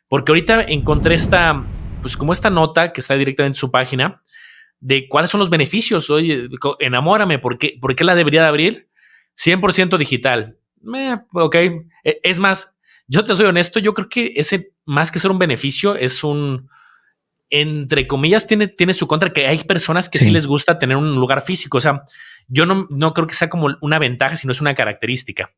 porque 0.09 0.33
ahorita 0.33 0.63
encontré 0.63 1.15
esta, 1.15 1.65
pues 2.01 2.17
como 2.17 2.33
esta 2.33 2.49
nota 2.49 2.91
que 2.91 2.99
está 2.99 3.15
directamente 3.15 3.55
en 3.55 3.59
su 3.61 3.71
página, 3.71 4.23
de 4.81 5.07
cuáles 5.07 5.31
son 5.31 5.39
los 5.39 5.49
beneficios. 5.49 6.09
Oye, 6.09 6.49
enamórame, 6.79 7.39
¿por 7.39 7.57
qué, 7.57 7.77
¿por 7.79 7.95
qué 7.95 8.03
la 8.03 8.15
debería 8.15 8.41
de 8.41 8.47
abrir? 8.49 8.89
100% 9.37 9.97
digital. 9.97 10.57
Eh, 10.93 11.15
ok, 11.31 11.55
e, 11.55 12.19
es 12.21 12.37
más, 12.37 12.77
yo 13.11 13.25
te 13.25 13.35
soy 13.35 13.45
honesto, 13.45 13.77
yo 13.79 13.93
creo 13.93 14.07
que 14.07 14.31
ese, 14.37 14.71
más 14.85 15.11
que 15.11 15.19
ser 15.19 15.31
un 15.31 15.37
beneficio, 15.37 15.95
es 15.95 16.23
un, 16.23 16.69
entre 17.49 18.07
comillas, 18.07 18.47
tiene, 18.47 18.69
tiene 18.69 18.93
su 18.93 19.05
contra, 19.05 19.33
que 19.33 19.47
hay 19.47 19.65
personas 19.65 20.07
que 20.07 20.17
sí. 20.17 20.25
sí 20.25 20.31
les 20.31 20.47
gusta 20.47 20.79
tener 20.79 20.95
un 20.95 21.15
lugar 21.15 21.41
físico. 21.41 21.77
O 21.77 21.81
sea, 21.81 22.03
yo 22.47 22.65
no, 22.65 22.87
no 22.89 23.13
creo 23.13 23.27
que 23.27 23.33
sea 23.33 23.49
como 23.49 23.75
una 23.81 23.99
ventaja, 23.99 24.37
sino 24.37 24.53
es 24.53 24.61
una 24.61 24.75
característica. 24.75 25.51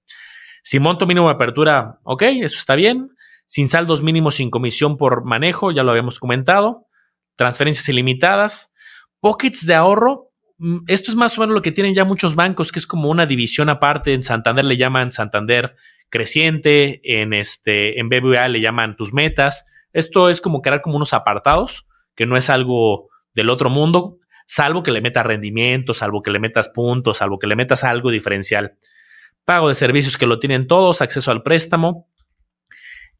Si 0.63 0.79
monto 0.79 1.05
mínimo 1.05 1.27
de 1.27 1.35
apertura, 1.35 1.99
ok, 2.01 2.23
eso 2.23 2.57
está 2.57 2.73
bien. 2.73 3.11
Sin 3.45 3.69
saldos 3.69 4.01
mínimos 4.01 4.33
sin 4.33 4.49
comisión 4.49 4.97
por 4.97 5.23
manejo, 5.23 5.71
ya 5.71 5.83
lo 5.83 5.91
habíamos 5.91 6.17
comentado. 6.17 6.87
Transferencias 7.35 7.87
ilimitadas. 7.87 8.73
Pockets 9.19 9.67
de 9.67 9.75
ahorro. 9.75 10.31
Mm, 10.57 10.85
esto 10.87 11.11
es 11.11 11.15
más 11.15 11.37
o 11.37 11.41
menos 11.41 11.53
lo 11.53 11.61
que 11.61 11.71
tienen 11.71 11.93
ya 11.93 12.03
muchos 12.03 12.33
bancos, 12.33 12.71
que 12.71 12.79
es 12.79 12.87
como 12.87 13.09
una 13.09 13.27
división 13.27 13.69
aparte. 13.69 14.13
En 14.13 14.23
Santander 14.23 14.65
le 14.65 14.75
llaman 14.75 15.11
Santander 15.11 15.75
creciente, 16.09 17.01
en 17.03 17.33
este, 17.33 17.99
en 17.99 18.09
BBVA 18.09 18.47
le 18.47 18.61
llaman 18.61 18.95
tus 18.95 19.13
metas. 19.13 19.65
Esto 19.93 20.29
es 20.29 20.41
como 20.41 20.61
crear 20.61 20.81
como 20.81 20.97
unos 20.97 21.13
apartados, 21.13 21.87
que 22.15 22.25
no 22.25 22.37
es 22.37 22.49
algo 22.49 23.09
del 23.33 23.49
otro 23.49 23.69
mundo, 23.69 24.19
salvo 24.45 24.83
que 24.83 24.91
le 24.91 25.01
metas 25.01 25.25
rendimiento, 25.25 25.93
salvo 25.93 26.21
que 26.21 26.31
le 26.31 26.39
metas 26.39 26.69
puntos, 26.69 27.17
salvo 27.17 27.39
que 27.39 27.47
le 27.47 27.55
metas 27.55 27.83
algo 27.83 28.11
diferencial 28.11 28.77
pago 29.45 29.67
de 29.67 29.75
servicios 29.75 30.17
que 30.17 30.25
lo 30.25 30.39
tienen 30.39 30.67
todos, 30.67 31.01
acceso 31.01 31.31
al 31.31 31.43
préstamo. 31.43 32.07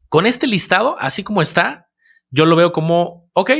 Con 0.08 0.26
este 0.26 0.46
listado, 0.46 0.96
así 0.98 1.22
como 1.22 1.42
está, 1.42 1.88
yo 2.30 2.46
lo 2.46 2.56
veo 2.56 2.72
como, 2.72 3.30
ok, 3.32 3.50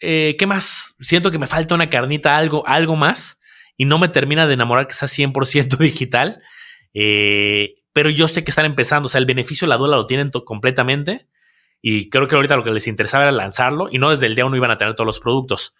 eh, 0.00 0.36
¿qué 0.38 0.46
más? 0.46 0.96
Siento 1.00 1.30
que 1.30 1.38
me 1.38 1.46
falta 1.46 1.74
una 1.74 1.90
carnita, 1.90 2.36
algo, 2.36 2.66
algo 2.66 2.96
más, 2.96 3.40
y 3.76 3.84
no 3.84 3.98
me 3.98 4.08
termina 4.08 4.46
de 4.46 4.54
enamorar 4.54 4.86
que 4.86 4.94
sea 4.94 5.08
100% 5.08 5.76
digital. 5.78 6.42
Eh, 6.94 7.74
pero 7.92 8.10
yo 8.10 8.28
sé 8.28 8.44
que 8.44 8.50
están 8.50 8.64
empezando, 8.64 9.06
o 9.06 9.08
sea, 9.08 9.18
el 9.18 9.26
beneficio 9.26 9.66
de 9.66 9.70
la 9.70 9.76
duda 9.76 9.96
lo 9.96 10.06
tienen 10.06 10.30
completamente. 10.30 11.26
Y 11.80 12.10
creo 12.10 12.28
que 12.28 12.36
ahorita 12.36 12.56
lo 12.56 12.62
que 12.62 12.70
les 12.70 12.86
interesaba 12.86 13.24
era 13.24 13.32
lanzarlo 13.32 13.88
y 13.90 13.98
no 13.98 14.10
desde 14.10 14.26
el 14.26 14.36
día 14.36 14.46
uno 14.46 14.56
iban 14.56 14.70
a 14.70 14.78
tener 14.78 14.94
todos 14.94 15.06
los 15.06 15.18
productos. 15.18 15.74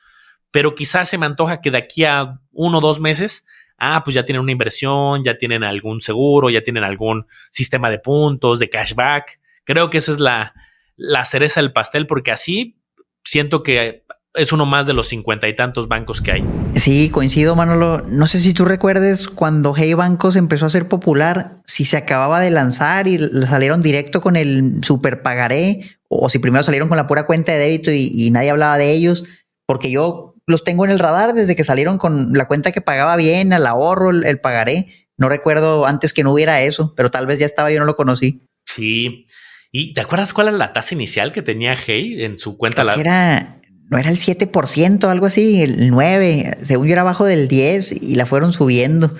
Pero 0.50 0.74
quizás 0.74 1.08
se 1.08 1.16
me 1.16 1.26
antoja 1.26 1.60
que 1.60 1.70
de 1.70 1.78
aquí 1.78 2.04
a 2.04 2.40
uno 2.50 2.78
o 2.78 2.80
dos 2.80 2.98
meses 2.98 3.46
ah, 3.82 4.02
pues 4.04 4.14
ya 4.14 4.24
tienen 4.24 4.42
una 4.42 4.52
inversión, 4.52 5.24
ya 5.24 5.36
tienen 5.36 5.64
algún 5.64 6.00
seguro, 6.00 6.50
ya 6.50 6.62
tienen 6.62 6.84
algún 6.84 7.26
sistema 7.50 7.90
de 7.90 7.98
puntos, 7.98 8.60
de 8.60 8.70
cashback. 8.70 9.40
Creo 9.64 9.90
que 9.90 9.98
esa 9.98 10.12
es 10.12 10.20
la, 10.20 10.54
la 10.96 11.24
cereza 11.24 11.60
del 11.60 11.72
pastel, 11.72 12.06
porque 12.06 12.30
así 12.30 12.78
siento 13.24 13.64
que 13.64 14.04
es 14.34 14.52
uno 14.52 14.66
más 14.66 14.86
de 14.86 14.92
los 14.92 15.08
cincuenta 15.08 15.48
y 15.48 15.56
tantos 15.56 15.88
bancos 15.88 16.22
que 16.22 16.30
hay. 16.30 16.44
Sí, 16.74 17.10
coincido, 17.10 17.54
Manolo. 17.54 18.02
No 18.08 18.26
sé 18.26 18.40
si 18.40 18.54
tú 18.54 18.64
recuerdes 18.64 19.28
cuando 19.28 19.74
Hey 19.76 19.94
Bancos 19.94 20.36
empezó 20.36 20.66
a 20.66 20.70
ser 20.70 20.88
popular, 20.88 21.58
si 21.64 21.84
se 21.84 21.96
acababa 21.96 22.40
de 22.40 22.50
lanzar 22.50 23.06
y 23.08 23.18
salieron 23.18 23.82
directo 23.82 24.20
con 24.20 24.36
el 24.36 24.80
super 24.82 25.22
pagaré, 25.22 25.98
o 26.08 26.28
si 26.28 26.38
primero 26.38 26.64
salieron 26.64 26.88
con 26.88 26.96
la 26.96 27.06
pura 27.06 27.26
cuenta 27.26 27.52
de 27.52 27.58
débito 27.58 27.92
y, 27.92 28.10
y 28.12 28.30
nadie 28.30 28.50
hablaba 28.50 28.78
de 28.78 28.90
ellos, 28.90 29.24
porque 29.66 29.90
yo 29.90 30.34
los 30.46 30.64
tengo 30.64 30.84
en 30.84 30.90
el 30.90 30.98
radar 30.98 31.34
desde 31.34 31.54
que 31.54 31.64
salieron 31.64 31.98
con 31.98 32.32
la 32.32 32.48
cuenta 32.48 32.72
que 32.72 32.80
pagaba 32.80 33.16
bien, 33.16 33.52
al 33.52 33.66
ahorro, 33.66 34.10
el, 34.10 34.24
el 34.24 34.40
pagaré. 34.40 34.88
No 35.16 35.28
recuerdo 35.28 35.86
antes 35.86 36.12
que 36.12 36.24
no 36.24 36.32
hubiera 36.32 36.62
eso, 36.62 36.94
pero 36.96 37.10
tal 37.10 37.26
vez 37.26 37.38
ya 37.38 37.46
estaba, 37.46 37.70
yo 37.70 37.78
no 37.78 37.84
lo 37.84 37.94
conocí. 37.94 38.48
Sí. 38.64 39.26
¿Y 39.70 39.94
te 39.94 40.00
acuerdas 40.00 40.32
cuál 40.32 40.48
era 40.48 40.56
la 40.56 40.72
tasa 40.72 40.94
inicial 40.94 41.32
que 41.32 41.42
tenía 41.42 41.76
Hey 41.76 42.24
en 42.24 42.38
su 42.38 42.56
cuenta? 42.58 42.82
La... 42.82 42.94
Era, 42.94 43.61
no 43.90 43.98
era 43.98 44.10
el 44.10 44.18
7%, 44.18 45.04
algo 45.04 45.26
así, 45.26 45.62
el 45.62 45.90
9, 45.90 46.58
según 46.62 46.86
yo 46.86 46.92
era 46.92 47.02
abajo 47.02 47.24
del 47.24 47.48
10 47.48 48.02
y 48.02 48.16
la 48.16 48.26
fueron 48.26 48.52
subiendo. 48.52 49.14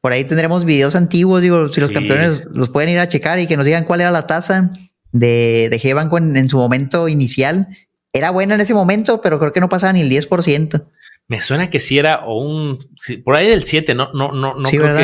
Por 0.00 0.12
ahí 0.12 0.24
tendremos 0.24 0.64
videos 0.64 0.96
antiguos, 0.96 1.42
digo, 1.42 1.68
si 1.68 1.80
los 1.80 1.92
campeones 1.92 2.44
los 2.50 2.70
pueden 2.70 2.90
ir 2.90 2.98
a 2.98 3.08
checar 3.08 3.38
y 3.38 3.46
que 3.46 3.56
nos 3.56 3.64
digan 3.64 3.84
cuál 3.84 4.00
era 4.00 4.10
la 4.10 4.26
tasa 4.26 4.72
de, 5.12 5.68
de 5.70 5.80
G-Banco 5.80 6.18
en, 6.18 6.48
su 6.48 6.56
momento 6.58 7.08
inicial. 7.08 7.68
Era 8.12 8.30
buena 8.30 8.56
en 8.56 8.60
ese 8.60 8.74
momento, 8.74 9.20
pero 9.20 9.38
creo 9.38 9.52
que 9.52 9.60
no 9.60 9.68
pasaba 9.68 9.92
ni 9.92 10.00
el 10.00 10.10
10%. 10.10 10.86
Me 11.28 11.40
suena 11.40 11.70
que 11.70 11.78
sí 11.78 11.98
era 11.98 12.24
o 12.24 12.40
un 12.40 12.78
por 13.24 13.36
ahí 13.36 13.48
del 13.48 13.64
7, 13.64 13.94
no, 13.94 14.12
no, 14.12 14.32
no, 14.32 14.56
no 14.56 14.68
creo 14.68 14.96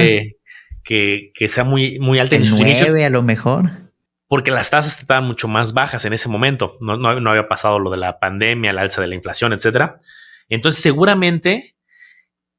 que, 0.82 1.32
que, 1.32 1.48
sea 1.48 1.64
muy, 1.64 1.98
muy 2.00 2.18
alta 2.18 2.36
el 2.36 2.44
en 2.44 2.50
9 2.50 3.04
a 3.04 3.10
lo 3.10 3.22
mejor. 3.22 3.87
Porque 4.28 4.50
las 4.50 4.70
tasas 4.70 5.00
estaban 5.00 5.24
mucho 5.24 5.48
más 5.48 5.72
bajas 5.72 6.04
en 6.04 6.12
ese 6.12 6.28
momento. 6.28 6.76
No, 6.80 7.08
había 7.08 7.48
pasado 7.48 7.78
lo 7.78 7.90
de 7.90 7.96
la 7.96 8.20
pandemia, 8.20 8.70
el 8.70 8.78
alza 8.78 9.00
de 9.00 9.08
la 9.08 9.14
inflación, 9.14 9.52
etcétera. 9.52 10.00
Entonces, 10.48 10.82
seguramente 10.82 11.76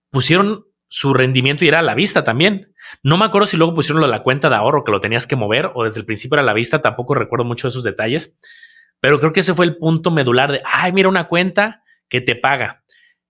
pusieron 0.09 0.65
su 0.87 1.13
rendimiento 1.13 1.63
y 1.63 1.67
era 1.67 1.79
a 1.79 1.83
la 1.83 1.93
vista 1.93 2.23
también. 2.23 2.73
No 3.03 3.17
me 3.17 3.25
acuerdo 3.25 3.45
si 3.45 3.57
luego 3.57 3.75
pusieron 3.75 4.09
la 4.09 4.23
cuenta 4.23 4.49
de 4.49 4.55
ahorro 4.55 4.83
que 4.83 4.91
lo 4.91 4.99
tenías 4.99 5.27
que 5.27 5.35
mover 5.35 5.71
o 5.75 5.83
desde 5.83 5.99
el 5.99 6.05
principio 6.05 6.35
era 6.35 6.41
a 6.41 6.45
la 6.45 6.53
vista. 6.53 6.81
Tampoco 6.81 7.13
recuerdo 7.13 7.45
mucho 7.45 7.67
de 7.67 7.69
esos 7.69 7.83
detalles, 7.83 8.37
pero 8.99 9.19
creo 9.19 9.31
que 9.31 9.41
ese 9.41 9.53
fue 9.53 9.65
el 9.65 9.77
punto 9.77 10.09
medular 10.09 10.51
de, 10.51 10.61
ay, 10.65 10.91
mira 10.91 11.07
una 11.07 11.27
cuenta 11.27 11.83
que 12.09 12.21
te 12.21 12.35
paga, 12.35 12.83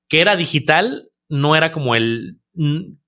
que 0.07 0.21
era 0.21 0.37
digital, 0.37 1.09
no 1.27 1.55
era 1.57 1.73
como 1.73 1.95
el, 1.95 2.38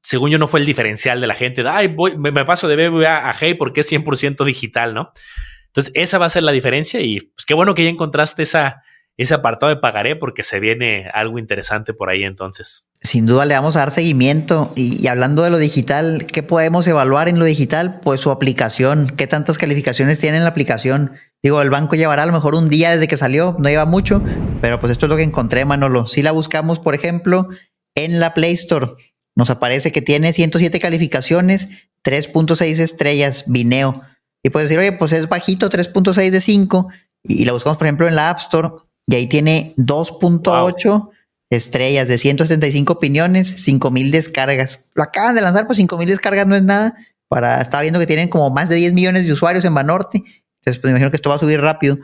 según 0.02 0.32
yo, 0.32 0.40
no 0.40 0.48
fue 0.48 0.60
el 0.60 0.66
diferencial 0.66 1.22
de 1.22 1.28
la 1.28 1.36
gente. 1.36 1.64
Ay, 1.68 1.88
voy, 1.88 2.18
me, 2.18 2.32
paso 2.46 2.68
de 2.68 2.76
BBVA 2.76 3.30
a 3.30 3.36
Hey 3.40 3.56
porque 3.56 3.82
es 3.82 3.92
100% 3.92 4.46
digital, 4.46 4.94
¿no? 4.94 5.12
Entonces, 5.68 5.92
esa 5.96 6.18
va 6.18 6.26
a 6.26 6.30
ser 6.30 6.44
la 6.44 6.52
diferencia 6.52 7.00
y 7.02 7.22
pues 7.22 7.46
qué 7.46 7.54
bueno 7.54 7.74
que 7.74 7.84
ya 7.84 7.90
encontraste 7.90 8.44
esa, 8.44 8.84
ese 9.18 9.34
apartado 9.34 9.70
de 9.70 9.78
pagaré 9.78 10.16
porque 10.16 10.44
se 10.44 10.60
viene 10.60 11.10
algo 11.14 11.40
interesante 11.40 11.94
por 11.94 12.10
ahí 12.10 12.24
entonces. 12.24 12.90
Sin 13.02 13.26
duda 13.26 13.46
le 13.46 13.54
vamos 13.54 13.76
a 13.76 13.80
dar 13.80 13.92
seguimiento 13.92 14.74
y, 14.76 15.08
hablando 15.08 15.44
de 15.44 15.50
lo 15.50 15.58
digital, 15.58 16.26
¿qué 16.32 16.44
podemos 16.44 16.88
evaluar 16.88 17.30
en 17.30 17.40
lo 17.40 17.46
digital? 17.46 18.00
Pues 18.04 18.22
su 18.22 18.32
aplicación, 18.32 19.14
qué 19.16 19.28
tantas 19.28 19.58
calificaciones 19.58 20.20
tiene 20.20 20.38
en 20.38 20.44
la 20.44 20.50
aplicación. 20.50 21.14
Digo, 21.44 21.62
el 21.62 21.70
banco 21.70 21.96
llevará 21.96 22.24
a 22.24 22.26
lo 22.26 22.34
mejor 22.34 22.56
un 22.56 22.70
día 22.70 22.92
desde 22.92 23.08
que 23.08 23.18
salió, 23.18 23.56
no 23.60 23.70
lleva 23.70 23.86
mucho, 23.86 24.24
pero 24.62 24.80
pues 24.80 24.92
esto 24.92 25.06
es 25.06 25.10
lo 25.10 25.18
que 25.18 25.24
encontré, 25.24 25.66
Manolo. 25.66 26.06
Si 26.06 26.22
la 26.22 26.32
buscamos, 26.32 26.80
por 26.80 26.96
ejemplo, 26.96 27.50
en 27.96 28.20
la 28.20 28.34
Play 28.34 28.54
Store, 28.54 28.94
nos 29.36 29.50
aparece 29.50 29.92
que 29.92 30.02
tiene 30.02 30.34
107 30.34 30.80
calificaciones, 30.80 31.70
3.6 32.06 32.80
estrellas, 32.80 33.46
Vineo. 33.48 34.02
Y 34.44 34.50
puedes 34.50 34.70
decir, 34.70 34.80
oye, 34.80 34.92
pues 34.94 35.12
es 35.14 35.30
bajito, 35.30 35.70
3.6 35.70 36.30
de 36.30 36.42
5. 36.42 36.88
Y, 37.24 37.46
la 37.46 37.54
buscamos, 37.54 37.78
por 37.78 37.88
ejemplo, 37.88 38.08
en 38.08 38.16
la 38.16 38.30
App 38.30 38.40
Store 38.40 38.70
y 39.08 39.16
ahí 39.16 39.28
tiene 39.28 39.74
2.8 39.78 41.10
estrellas 41.50 42.08
de 42.08 42.18
175 42.18 42.94
opiniones, 42.94 43.48
5000 43.48 44.12
descargas. 44.12 44.86
Lo 44.94 45.04
acaban 45.04 45.36
de 45.36 45.42
lanzar, 45.42 45.68
pues 45.68 45.78
5000 45.78 46.08
descargas 46.08 46.48
no 46.48 46.56
es 46.56 46.64
nada. 46.64 46.96
Para, 47.28 47.62
estaba 47.62 47.82
viendo 47.82 48.00
que 48.00 48.08
tienen 48.08 48.28
como 48.28 48.50
más 48.50 48.68
de 48.70 48.76
10 48.76 48.94
millones 48.94 49.26
de 49.26 49.34
usuarios 49.34 49.64
en 49.64 49.74
Banorte. 49.74 50.18
Entonces, 50.18 50.80
pues 50.80 50.84
me 50.84 50.90
imagino 50.92 51.12
que 51.12 51.18
esto 51.18 51.30
va 51.30 51.36
a 51.36 51.40
subir 51.40 51.62
rápido. 51.62 51.98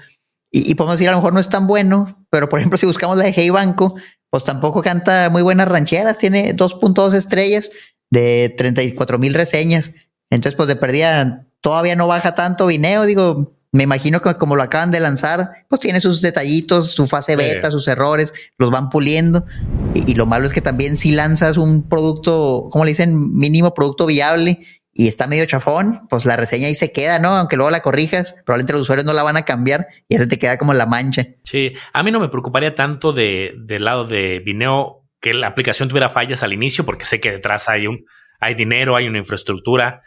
Y, 0.51 0.75
podemos 0.75 0.95
decir, 0.95 1.09
a 1.09 1.11
lo 1.11 1.17
mejor 1.17 1.33
no 1.33 1.39
es 1.39 1.49
tan 1.49 1.67
bueno, 1.67 2.25
pero 2.29 2.47
por 2.47 2.59
ejemplo, 2.59 2.77
si 2.77 2.85
buscamos 2.85 3.17
la 3.17 3.25
de 3.25 3.33
Hey 3.33 3.49
Banco, 3.49 3.95
pues 4.29 4.43
tampoco 4.43 4.81
canta 4.81 5.29
muy 5.29 5.41
buenas 5.41 5.67
rancheras. 5.67 6.17
Tiene 6.17 6.55
2.2 6.55 7.13
estrellas 7.13 7.71
de 8.09 8.53
34 8.57 9.19
mil 9.19 9.33
reseñas. 9.33 9.93
Entonces, 10.29 10.55
pues 10.55 10.67
de 10.67 10.75
perdida, 10.75 11.47
todavía 11.61 11.95
no 11.95 12.07
baja 12.07 12.35
tanto 12.35 12.67
Vineo. 12.67 13.05
Digo, 13.05 13.57
me 13.71 13.83
imagino 13.83 14.21
que 14.21 14.35
como 14.35 14.55
lo 14.55 14.63
acaban 14.63 14.91
de 14.91 14.99
lanzar, 14.99 15.65
pues 15.69 15.81
tiene 15.81 16.01
sus 16.01 16.21
detallitos, 16.21 16.91
su 16.91 17.07
fase 17.07 17.35
beta, 17.35 17.69
sus 17.69 17.87
errores, 17.87 18.33
los 18.57 18.71
van 18.71 18.89
puliendo. 18.89 19.45
Y, 19.93 20.15
lo 20.15 20.25
malo 20.25 20.45
es 20.45 20.53
que 20.53 20.61
también 20.61 20.97
si 20.97 21.11
lanzas 21.11 21.57
un 21.57 21.83
producto, 21.83 22.69
como 22.71 22.85
le 22.85 22.91
dicen, 22.91 23.33
mínimo 23.33 23.73
producto 23.73 24.05
viable 24.05 24.65
y 24.99 25.07
está 25.07 25.27
medio 25.27 25.45
chafón, 25.45 26.07
pues 26.10 26.25
la 26.25 26.36
reseña 26.36 26.67
ahí 26.67 26.73
se 26.73 26.91
queda, 26.91 27.19
¿no? 27.19 27.36
Aunque 27.36 27.55
luego 27.55 27.69
la 27.69 27.81
corrijas, 27.81 28.36
probablemente 28.43 28.73
los 28.73 28.81
usuarios 28.81 29.05
no 29.05 29.13
la 29.13 29.21
van 29.21 29.38
a 29.38 29.45
cambiar 29.45 29.86
y 30.10 30.15
ya 30.15 30.21
se 30.21 30.27
te 30.27 30.39
queda 30.39 30.57
como 30.57 30.73
la 30.73 30.88
mancha. 30.88 31.27
Sí, 31.43 31.73
a 31.93 32.01
mí 32.01 32.12
no 32.12 32.19
me 32.19 32.29
preocuparía 32.29 32.73
tanto 32.73 33.13
de, 33.13 33.53
del 33.60 33.86
lado 33.86 34.05
de 34.05 34.39
Vineo 34.39 35.07
que 35.21 35.36
la 35.36 35.47
aplicación 35.47 35.88
tuviera 35.88 36.10
fallas 36.10 36.41
al 36.41 36.51
inicio, 36.51 36.83
porque 36.83 37.05
sé 37.05 37.21
que 37.21 37.31
detrás 37.31 37.69
hay 37.69 37.86
un, 37.86 38.05
hay 38.39 38.55
dinero, 38.55 38.95
hay 38.95 39.07
una 39.07 39.19
infraestructura 39.19 40.01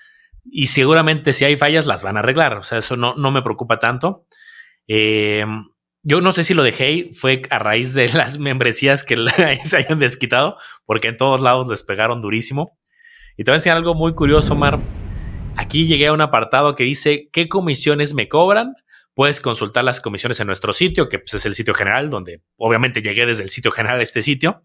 y 0.45 0.67
seguramente 0.67 1.33
si 1.33 1.45
hay 1.45 1.55
fallas 1.55 1.87
las 1.87 2.03
van 2.03 2.17
a 2.17 2.21
arreglar. 2.21 2.55
O 2.55 2.65
sea, 2.65 2.79
eso 2.79 2.97
no, 2.97 3.15
no 3.15 3.31
me 3.31 3.43
preocupa 3.43 3.79
tanto. 3.79 4.27
Eh, 4.89 5.45
yo 6.03 6.21
no 6.21 6.33
sé 6.33 6.43
si 6.43 6.53
lo 6.53 6.65
dejé 6.65 7.11
fue 7.15 7.43
a 7.51 7.61
raíz 7.61 7.95
de 7.95 8.09
las 8.15 8.41
membresías 8.41 9.05
que 9.05 9.17
se 9.65 9.77
hayan 9.77 10.01
desquitado, 10.01 10.57
porque 10.85 11.09
en 11.09 11.17
todos 11.17 11.41
lados 11.43 11.69
les 11.69 11.85
pegaron 11.85 12.23
durísimo. 12.23 12.77
Y 13.41 13.45
te 13.45 13.51
voy 13.53 13.55
a 13.55 13.57
enseñar 13.57 13.79
algo 13.79 13.95
muy 13.95 14.13
curioso, 14.13 14.55
Mar. 14.55 14.79
Aquí 15.57 15.87
llegué 15.87 16.09
a 16.09 16.13
un 16.13 16.21
apartado 16.21 16.77
que 16.77 16.85
dice 16.85 17.31
qué 17.33 17.49
comisiones 17.49 18.13
me 18.13 18.29
cobran. 18.29 18.75
Puedes 19.15 19.41
consultar 19.41 19.83
las 19.83 20.03
comisiones 20.03 20.41
en 20.41 20.47
nuestro 20.47 20.75
sitio, 20.75 21.09
que 21.09 21.21
pues, 21.21 21.33
es 21.33 21.47
el 21.47 21.55
sitio 21.55 21.73
general, 21.73 22.11
donde 22.11 22.43
obviamente 22.59 23.01
llegué 23.01 23.25
desde 23.25 23.43
el 23.43 23.49
sitio 23.49 23.71
general 23.71 23.99
a 23.99 24.03
este 24.03 24.21
sitio. 24.21 24.61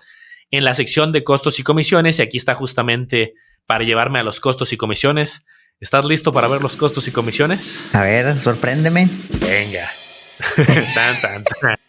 En 0.52 0.66
la 0.66 0.74
sección 0.74 1.14
de 1.14 1.24
costos 1.24 1.58
y 1.58 1.64
comisiones, 1.64 2.20
y 2.20 2.24
aquí 2.24 2.36
está 2.36 2.54
justamente 2.54 3.36
para 3.66 3.86
llevarme 3.86 4.20
a 4.20 4.24
los 4.24 4.42
costos 4.42 4.74
y 4.74 4.78
comisiones. 4.78 5.46
¿Estás 5.80 6.04
listo 6.04 6.34
para 6.34 6.50
ver 6.50 6.62
los 6.62 6.76
costos 6.76 7.08
y 7.08 7.12
comisiones? 7.12 7.96
A 7.96 8.02
ver, 8.02 8.38
sorpréndeme. 8.42 9.08
Venga. 9.40 9.90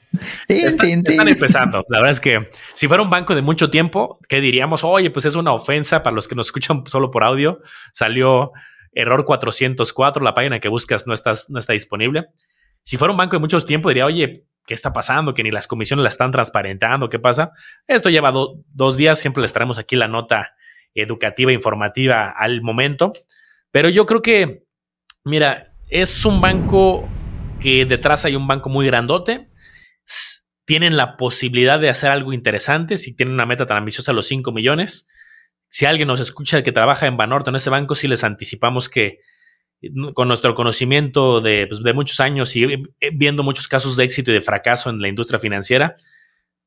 están, 0.49 1.29
empezando. 1.29 1.85
La 1.89 1.99
verdad 1.99 2.13
es 2.13 2.21
que 2.21 2.49
si 2.75 2.89
fuera 2.89 3.03
un 3.03 3.11
banco 3.11 3.35
de 3.35 3.43
mucho 3.43 3.71
tiempo, 3.71 4.19
¿qué 4.29 4.41
diríamos? 4.41 4.85
Oye, 4.85 5.11
pues 5.11 5.25
es 5.25 5.35
una 5.35 5.53
ofensa 5.53 6.03
para 6.03 6.15
los 6.15 6.29
que 6.29 6.35
nos 6.35 6.47
escuchan 6.47 6.85
solo 6.87 7.11
por 7.11 7.25
audio. 7.25 7.61
Salió 7.93 8.53
error 8.93 9.25
404, 9.25 10.23
la 10.23 10.35
página 10.35 10.59
que 10.59 10.69
buscas 10.69 11.07
no, 11.07 11.15
estás, 11.15 11.51
no 11.51 11.59
está 11.59 11.73
disponible. 11.73 12.27
Si 12.83 12.97
fuera 12.97 13.13
un 13.13 13.19
banco 13.19 13.37
de 13.37 13.41
mucho 13.41 13.61
tiempo, 13.61 13.89
diría, 13.89 14.07
oye, 14.07 14.45
¿qué 14.67 14.75
está 14.75 14.93
pasando? 14.93 15.35
Que 15.35 15.43
ni 15.43 15.51
las 15.51 15.67
comisiones 15.67 16.03
la 16.03 16.09
están 16.09 16.31
transparentando, 16.31 17.09
¿qué 17.09 17.19
pasa? 17.19 17.53
Esto 17.87 18.11
lleva 18.11 18.33
dos 18.33 18.97
días, 18.97 19.19
siempre 19.19 19.43
les 19.43 19.53
traemos 19.53 19.79
aquí 19.79 19.97
la 19.97 20.09
nota 20.09 20.55
educativa, 20.95 21.53
informativa 21.53 22.31
al 22.31 22.63
momento. 22.63 23.13
Pero 23.71 23.89
yo 23.89 24.07
creo 24.07 24.23
que, 24.23 24.65
mira, 25.25 25.73
es 25.89 26.25
un 26.25 26.41
banco 26.41 27.09
que 27.61 27.85
detrás 27.85 28.25
hay 28.25 28.37
un 28.37 28.47
banco 28.47 28.69
muy 28.69 28.87
grandote. 28.87 29.49
Tienen 30.65 30.97
la 30.97 31.17
posibilidad 31.17 31.79
de 31.79 31.89
hacer 31.89 32.11
algo 32.11 32.33
interesante 32.33 32.97
si 32.97 33.15
tienen 33.15 33.35
una 33.35 33.47
meta 33.47 33.67
tan 33.67 33.77
ambiciosa, 33.77 34.13
los 34.13 34.27
5 34.27 34.51
millones. 34.53 35.09
Si 35.69 35.85
alguien 35.87 36.09
nos 36.09 36.21
escucha 36.21 36.63
que 36.63 36.73
trabaja 36.73 37.07
en 37.07 37.17
Banorte, 37.17 37.51
en 37.51 37.57
ese 37.57 37.71
banco, 37.71 37.95
sí 37.95 38.09
les 38.09 38.25
anticipamos 38.25 38.89
que 38.89 39.21
con 40.15 40.29
nuestro 40.29 40.55
conocimiento 40.55 41.41
de, 41.41 41.67
pues, 41.67 41.81
muchos 41.95 42.21
años 42.21 42.57
y 42.57 42.65
eh, 42.65 43.11
viendo 43.13 43.43
muchos 43.43 43.69
casos 43.69 43.97
de 43.97 44.05
éxito 44.05 44.31
y 44.31 44.35
de 44.35 44.41
fracaso 44.41 44.91
en 44.91 45.01
la 45.01 45.09
industria 45.09 45.39
financiera, 45.39 45.97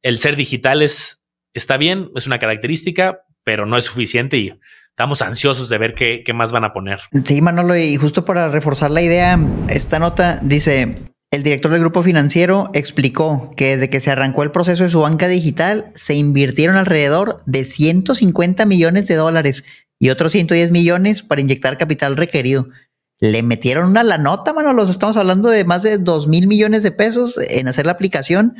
el 0.01 0.17
ser 0.17 0.35
digital 0.35 0.81
es, 0.81 1.27
está 1.53 1.77
bien, 1.77 2.11
es 2.15 2.27
una 2.27 2.39
característica, 2.39 3.21
pero 3.43 3.65
no 3.65 3.77
es 3.77 3.85
suficiente 3.85 4.37
y 4.37 4.53
estamos 4.89 5.21
ansiosos 5.21 5.69
de 5.69 5.77
ver 5.77 5.95
qué, 5.95 6.23
más 6.33 6.51
van 6.51 6.65
a 6.65 6.73
poner. 6.73 6.99
Sí, 7.23 7.41
Manolo, 7.41 7.75
y 7.77 7.95
justo 7.97 8.25
para 8.25 8.49
reforzar 8.49 8.91
la 8.91 9.01
idea, 9.01 9.39
esta 9.69 9.99
nota 9.99 10.39
dice, 10.41 10.95
el 11.31 11.43
director 11.43 11.71
del 11.71 11.81
grupo 11.81 12.01
financiero 12.01 12.71
explicó 12.73 13.51
que 13.55 13.75
desde 13.75 13.89
que 13.89 13.99
se 13.99 14.09
arrancó 14.09 14.41
el 14.43 14.51
proceso 14.51 14.83
de 14.83 14.89
su 14.89 15.01
banca 15.01 15.27
digital, 15.27 15.91
se 15.93 16.15
invirtieron 16.15 16.75
alrededor 16.75 17.43
de 17.45 17.63
150 17.63 18.65
millones 18.65 19.07
de 19.07 19.15
dólares 19.15 19.63
y 19.99 20.09
otros 20.09 20.31
110 20.31 20.71
millones 20.71 21.21
para 21.21 21.41
inyectar 21.41 21.77
capital 21.77 22.17
requerido. 22.17 22.69
Le 23.19 23.43
metieron 23.43 23.89
una 23.89 24.01
la 24.01 24.17
nota, 24.17 24.53
Manolo, 24.53 24.83
estamos 24.83 25.17
hablando 25.17 25.49
de 25.49 25.65
más 25.65 25.83
de 25.83 25.97
2 25.97 26.27
mil 26.27 26.47
millones 26.47 26.83
de 26.83 26.91
pesos 26.91 27.37
en 27.37 27.67
hacer 27.67 27.85
la 27.85 27.91
aplicación. 27.91 28.55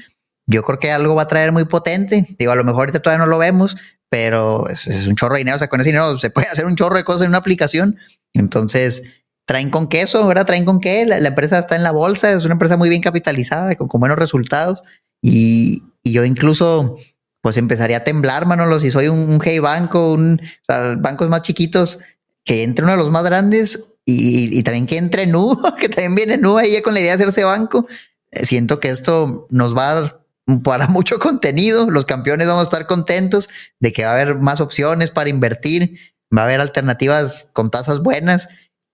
Yo 0.46 0.64
creo 0.64 0.80
que 0.80 0.92
algo 0.92 1.16
va 1.16 1.24
a 1.24 1.28
traer 1.28 1.52
muy 1.52 1.66
potente. 1.66 2.36
Digo, 2.38 2.52
a 2.52 2.56
lo 2.56 2.66
mejor 2.66 2.82
ahorita 2.82 3.00
todavía 3.00 3.26
no 3.26 3.32
lo 3.32 3.38
vemos, 3.38 3.78
pero 4.10 4.68
es, 4.68 4.86
un 5.08 5.16
chorro 5.16 5.36
de 5.36 5.40
dinero. 5.40 5.56
O 5.56 5.60
sea, 5.60 5.70
con 5.70 5.80
ese 5.80 5.90
dinero 5.90 6.20
se 6.20 6.30
puede 6.30 6.48
hacer 6.50 6.66
un 6.66 6.76
chorro 6.76 6.98
de 6.98 7.04
cosas 7.04 7.24
en 7.24 7.30
una 7.30 7.38
aplicación. 7.38 7.98
Entonces, 8.34 9.04
traen 9.50 9.72
con 9.72 9.88
queso, 9.88 10.28
¿verdad? 10.28 10.46
Traen 10.46 10.64
con 10.64 10.80
qué. 10.80 11.08
La, 11.08 11.18
empresa 11.18 11.58
está 11.58 11.76
en 11.76 11.82
la 11.82 11.90
bolsa, 11.90 12.32
es 12.32 12.46
una 12.46 12.54
empresa 12.54 12.78
muy 12.78 12.88
bien 12.88 13.02
capitalizada, 13.02 13.74
con, 13.74 13.88
buenos 14.00 14.20
resultados. 14.20 14.84
Y, 15.24 15.82
yo 16.04 16.24
incluso, 16.24 16.98
pues 17.42 17.58
empezaría 17.58 17.98
a 17.98 18.04
temblar, 18.04 18.46
Manolo, 18.46 18.80
si 18.80 18.92
soy 18.92 19.08
un, 19.08 19.42
hey 19.44 19.58
banco, 19.58 20.14
un, 20.14 20.40
o 20.40 20.66
sea, 20.68 20.96
bancos 20.98 21.30
más 21.30 21.42
chiquitos, 21.42 21.98
que 22.46 22.62
entre 22.62 22.84
uno 22.84 22.92
de 22.92 23.00
los 23.00 23.10
más 23.10 23.24
grandes 23.24 23.88
y, 24.06 24.62
también 24.62 24.86
que 24.86 24.98
entre 24.98 25.26
Nu, 25.26 25.60
que 25.82 25.90
también 25.90 26.14
viene 26.14 26.38
Nu 26.38 26.60
ahí 26.60 26.80
con 26.84 26.94
la 26.94 27.00
idea 27.00 27.18
de 27.18 27.24
hacerse 27.24 27.44
banco. 27.44 27.88
Eh, 28.30 28.46
siento 28.46 28.80
que 28.80 28.90
esto 28.90 29.48
nos 29.50 29.76
va 29.76 29.90
a 29.90 29.94
dar 29.96 30.22
para 30.64 30.88
mucho 30.90 31.18
contenido. 31.18 31.90
Los 31.90 32.06
campeones 32.06 32.46
vamos 32.46 32.62
a 32.62 32.70
estar 32.70 32.86
contentos 32.86 33.50
de 33.80 33.94
que 33.94 34.06
va 34.06 34.12
a 34.12 34.14
haber 34.14 34.36
más 34.36 34.62
opciones 34.62 35.10
para 35.10 35.32
invertir. 35.32 35.98
Va 36.32 36.44
a 36.44 36.46
haber 36.46 36.62
alternativas 36.62 37.48
con 37.52 37.72
tasas 37.72 38.04
buenas. 38.04 38.48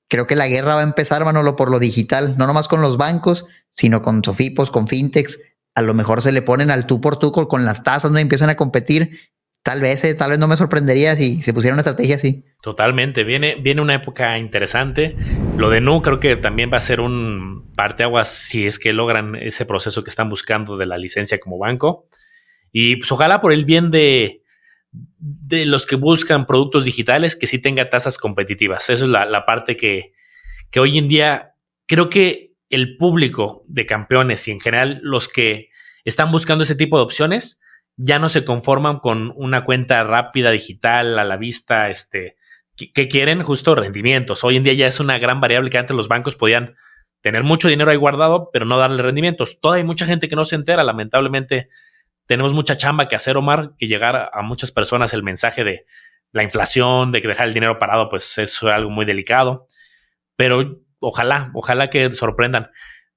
Creo 0.08 0.28
que 0.28 0.36
la 0.36 0.48
guerra 0.48 0.76
va 0.76 0.82
a 0.82 0.84
empezar, 0.84 1.26
Manolo, 1.26 1.56
por 1.56 1.72
lo 1.72 1.80
digital, 1.80 2.36
no 2.38 2.46
nomás 2.48 2.68
con 2.68 2.82
los 2.82 2.98
bancos, 2.98 3.46
sino 3.72 4.02
con 4.02 4.24
Sofipos, 4.24 4.70
con 4.70 4.88
fintechs. 4.88 5.40
A 5.74 5.82
lo 5.82 5.94
mejor 5.94 6.22
se 6.22 6.32
le 6.32 6.42
ponen 6.42 6.72
al 6.72 6.86
tú 6.86 7.02
por 7.02 7.18
tú 7.18 7.32
con, 7.32 7.66
las 7.66 7.84
tasas, 7.84 8.12
no 8.12 8.20
empiezan 8.20 8.50
a 8.50 8.56
competir. 8.56 9.20
Tal 9.64 9.82
vez, 9.82 10.04
eh, 10.04 10.14
tal 10.14 10.30
vez 10.30 10.40
no 10.40 10.48
me 10.48 10.58
sorprendería 10.58 11.16
si 11.16 11.42
se 11.42 11.54
pusiera 11.54 11.74
una 11.74 11.82
estrategia 11.82 12.16
así. 12.16 12.46
Totalmente, 12.62 13.24
viene, 13.24 13.56
viene 13.56 13.82
una 13.82 13.96
época 13.96 14.38
interesante. 14.38 15.16
Lo 15.58 15.70
de 15.72 15.82
Nu 15.82 16.02
creo 16.04 16.20
que 16.20 16.36
también 16.36 16.72
va 16.72 16.78
a 16.78 16.82
ser 16.82 17.00
un 17.00 17.74
parteaguas 17.76 18.28
si 18.28 18.68
es 18.68 18.78
que 18.78 18.94
logran 18.94 19.36
ese 19.36 19.66
proceso 19.66 20.04
que 20.04 20.12
están 20.12 20.30
buscando 20.30 20.78
de 20.78 20.86
la 20.86 20.98
licencia 20.98 21.40
como 21.40 21.58
banco. 21.58 22.06
Y 22.72 22.98
pues 22.98 23.12
ojalá 23.12 23.42
por 23.42 23.52
el 23.52 23.66
bien 23.66 23.90
de, 23.90 24.44
de 25.48 25.66
los 25.66 25.86
que 25.86 25.96
buscan 25.96 26.48
productos 26.48 26.86
digitales 26.86 27.36
que 27.36 27.46
sí 27.46 27.62
tenga 27.62 27.90
tasas 27.90 28.18
competitivas. 28.18 28.90
Esa 28.90 29.06
es 29.06 29.10
la, 29.10 29.46
parte 29.46 29.78
que, 29.78 30.14
que 30.72 30.80
hoy 30.80 30.98
en 30.98 31.08
día 31.08 31.54
creo 31.86 32.10
que 32.10 32.54
el 32.70 32.98
público 32.98 33.64
de 33.68 33.86
campeones 33.86 34.48
y 34.48 34.52
en 34.52 34.60
general 34.60 35.00
los 35.04 35.30
que 35.30 35.70
están 36.04 36.32
buscando 36.32 36.64
ese 36.64 36.76
tipo 36.76 36.98
de 36.98 37.04
opciones 37.04 37.62
ya 37.96 38.18
no 38.18 38.28
se 38.28 38.44
conforman 38.44 39.00
con 39.00 39.32
una 39.36 39.64
cuenta 39.66 40.04
rápida 40.04 40.50
digital 40.52 41.18
a 41.20 41.24
la 41.24 41.38
vista, 41.38 41.90
este, 41.90 42.38
que, 42.76 43.08
quieren 43.08 43.44
justo 43.44 43.76
rendimientos. 43.76 44.44
Hoy 44.44 44.58
en 44.58 44.64
día 44.64 44.74
ya 44.74 44.88
es 44.88 45.00
una 45.00 45.20
gran 45.20 45.40
variable 45.40 45.70
que 45.70 45.78
antes 45.78 45.96
los 45.96 46.08
bancos 46.08 46.36
podían 46.36 46.76
tener 47.22 47.44
mucho 47.44 47.70
dinero 47.70 47.92
ahí 47.92 47.98
guardado, 47.98 48.50
pero 48.52 48.66
no 48.66 48.78
darle 48.78 49.02
rendimientos. 49.02 49.60
Todavía 49.62 49.84
hay 49.84 49.88
mucha 49.88 50.06
gente 50.06 50.28
que 50.28 50.36
no 50.36 50.44
se 50.44 50.56
entera, 50.56 50.84
lamentablemente 50.84 51.70
tenemos 52.26 52.54
mucha 52.54 52.78
chamba 52.78 53.08
que 53.08 53.16
hacer, 53.16 53.38
Omar, 53.38 53.72
que 53.78 53.88
llegar 53.88 54.30
a 54.34 54.42
muchas 54.42 54.72
personas 54.72 55.14
el 55.14 55.24
mensaje 55.24 55.64
de 55.64 55.86
la 56.32 56.44
inflación, 56.44 57.12
de 57.12 57.22
que 57.22 57.28
dejar 57.30 57.48
el 57.48 57.54
dinero 57.54 57.80
parado, 57.80 58.10
pues 58.10 58.38
es 58.38 58.62
algo 58.64 58.90
muy 58.90 59.06
delicado. 59.06 59.68
Pero 60.36 60.82
ojalá, 61.00 61.52
ojalá 61.54 61.90
que 61.90 62.12
sorprendan. 62.14 62.72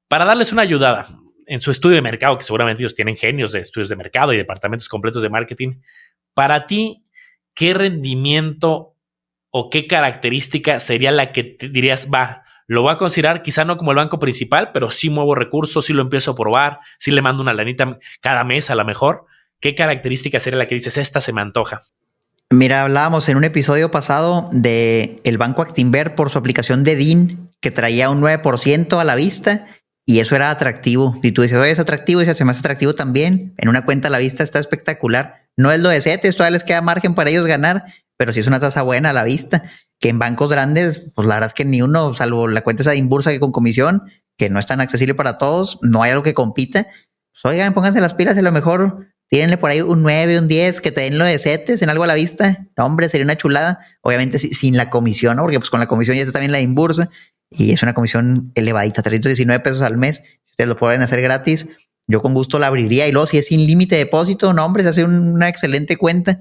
Para 0.07 0.25
darles 0.25 0.53
una 0.53 0.62
ayudada 0.62 1.09
en 1.47 1.61
su 1.61 1.71
estudio 1.71 1.97
de 1.97 2.03
mercado, 2.03 2.38
que 2.38 2.44
seguramente 2.44 2.83
ellos 2.83 2.94
tienen 2.94 3.16
genios 3.16 3.53
de 3.53 3.61
estudios 3.61 3.88
de 3.88 3.97
mercado 3.97 4.33
y 4.33 4.37
departamentos 4.37 4.88
completos 4.88 5.23
de 5.23 5.31
marketing, 5.31 5.81
para 6.33 6.66
ti, 6.66 7.05
¿qué 7.55 7.75
rendimiento 7.75 8.94
o 9.51 9.71
qué 9.71 9.87
característica 9.87 10.79
sería 10.79 11.11
la 11.11 11.33
que 11.33 11.57
dirías, 11.71 12.09
va, 12.14 12.44
lo 12.68 12.83
voy 12.83 12.92
a 12.92 12.98
considerar 12.98 13.42
quizá 13.42 13.64
no 13.64 13.78
como 13.78 13.92
el 13.92 13.96
banco 13.96 14.18
principal, 14.18 14.70
pero 14.72 14.90
sí 14.90 15.09
muevo 15.09 15.35
recursos, 15.35 15.87
sí 15.87 15.94
lo 15.94 16.02
empiezo 16.02 16.33
a 16.33 16.35
probar, 16.37 16.81
sí 16.98 17.11
le 17.11 17.22
mando 17.22 17.42
una 17.42 17.54
lanita 17.54 17.98
cada 18.20 18.44
mes 18.44 18.70
a 18.70 18.74
lo 18.74 18.85
mejor. 18.85 19.24
¿Qué 19.59 19.74
característica 19.74 20.38
sería 20.38 20.59
la 20.59 20.66
que 20.66 20.74
dices, 20.74 20.98
esta 20.98 21.22
se 21.22 21.33
me 21.33 21.40
antoja? 21.40 21.85
Mira, 22.50 22.83
hablábamos 22.83 23.28
en 23.31 23.38
un 23.38 23.44
episodio 23.44 23.90
pasado 23.90 24.50
de 24.52 25.16
el 25.24 25.38
banco 25.38 25.62
Actinver 25.62 26.14
por 26.14 26.28
su 26.28 26.38
aplicación 26.38 26.85
de 26.85 26.96
DIN 26.96 27.50
que 27.61 27.70
traía 27.70 28.11
un 28.11 28.20
9% 28.20 29.00
a 29.00 29.04
la 29.04 29.14
vista 29.14 29.66
y 30.04 30.20
eso 30.20 30.37
era 30.37 30.50
atractivo. 30.50 31.18
Y 31.22 31.33
tú 31.33 31.42
dices, 31.42 31.59
oye, 31.59 31.70
es 31.70 31.78
atractivo, 31.78 32.20
y 32.20 32.26
se 32.26 32.31
hace 32.33 32.44
más 32.44 32.59
atractivo 32.59 32.94
también. 32.94 33.54
En 33.57 33.68
una 33.68 33.85
cuenta 33.85 34.09
a 34.09 34.11
la 34.11 34.18
vista 34.18 34.42
está 34.42 34.59
espectacular. 34.59 35.46
No 35.57 35.72
es 35.72 35.81
lo 35.81 35.88
de 35.88 36.00
CETES, 36.00 36.37
todavía 36.37 36.52
les 36.52 36.64
queda 36.64 36.83
margen 36.83 37.14
para 37.14 37.31
ellos 37.31 37.46
ganar, 37.46 37.85
pero 38.16 38.33
sí 38.33 38.40
es 38.40 38.46
una 38.46 38.61
tasa 38.61 38.83
buena 38.83 39.11
a 39.11 39.12
la 39.14 39.24
vista 39.24 39.64
que 40.00 40.08
en 40.08 40.18
bancos 40.18 40.50
grandes, 40.50 41.11
pues 41.14 41.26
la 41.26 41.34
verdad 41.34 41.48
es 41.48 41.54
que 41.54 41.64
ni 41.64 41.82
uno, 41.82 42.14
salvo 42.14 42.48
la 42.48 42.62
cuenta 42.62 42.82
esa 42.82 42.92
de 42.92 42.98
Inbursa 42.98 43.30
que 43.30 43.40
con 43.40 43.52
comisión, 43.52 44.02
que 44.37 44.50
no 44.50 44.58
es 44.58 44.66
tan 44.66 44.80
accesible 44.80 45.14
para 45.14 45.38
todos, 45.38 45.78
no 45.82 46.02
hay 46.02 46.12
algo 46.12 46.22
que 46.22 46.34
compita. 46.34 46.87
Pues 47.32 47.44
oigan, 47.44 47.74
pónganse 47.74 48.00
las 48.00 48.14
pilas, 48.14 48.38
a 48.38 48.42
lo 48.42 48.52
mejor 48.52 49.08
tírenle 49.28 49.58
por 49.58 49.70
ahí 49.70 49.80
un 49.80 50.02
9, 50.02 50.38
un 50.38 50.48
10, 50.48 50.80
que 50.80 50.92
te 50.92 51.02
den 51.02 51.18
lo 51.18 51.24
de 51.24 51.38
setes 51.38 51.82
en 51.82 51.90
algo 51.90 52.04
a 52.04 52.06
la 52.06 52.14
vista. 52.14 52.66
No, 52.76 52.87
hombre, 52.87 53.08
sería 53.08 53.24
una 53.24 53.37
chulada. 53.37 53.80
Obviamente 54.00 54.38
sin 54.38 54.76
la 54.76 54.88
comisión, 54.88 55.37
¿no? 55.37 55.42
Porque 55.42 55.58
pues 55.58 55.70
con 55.70 55.80
la 55.80 55.87
comisión 55.87 56.16
ya 56.16 56.22
está 56.22 56.32
también 56.32 56.52
la 56.52 56.61
Inbursa 56.61 57.11
y 57.50 57.72
es 57.72 57.82
una 57.82 57.94
comisión 57.94 58.52
elevadita, 58.54 59.02
319 59.02 59.62
pesos 59.62 59.82
al 59.82 59.96
mes. 59.96 60.22
Si 60.44 60.52
ustedes 60.52 60.68
lo 60.68 60.76
pueden 60.76 61.02
hacer 61.02 61.20
gratis, 61.20 61.68
yo 62.06 62.22
con 62.22 62.34
gusto 62.34 62.58
la 62.58 62.68
abriría. 62.68 63.06
Y 63.06 63.12
luego, 63.12 63.26
si 63.26 63.38
es 63.38 63.46
sin 63.46 63.66
límite 63.66 63.96
de 63.96 64.04
depósito, 64.04 64.52
no, 64.52 64.64
hombre, 64.64 64.82
se 64.82 64.90
hace 64.90 65.04
una 65.04 65.48
excelente 65.48 65.96
cuenta 65.96 66.40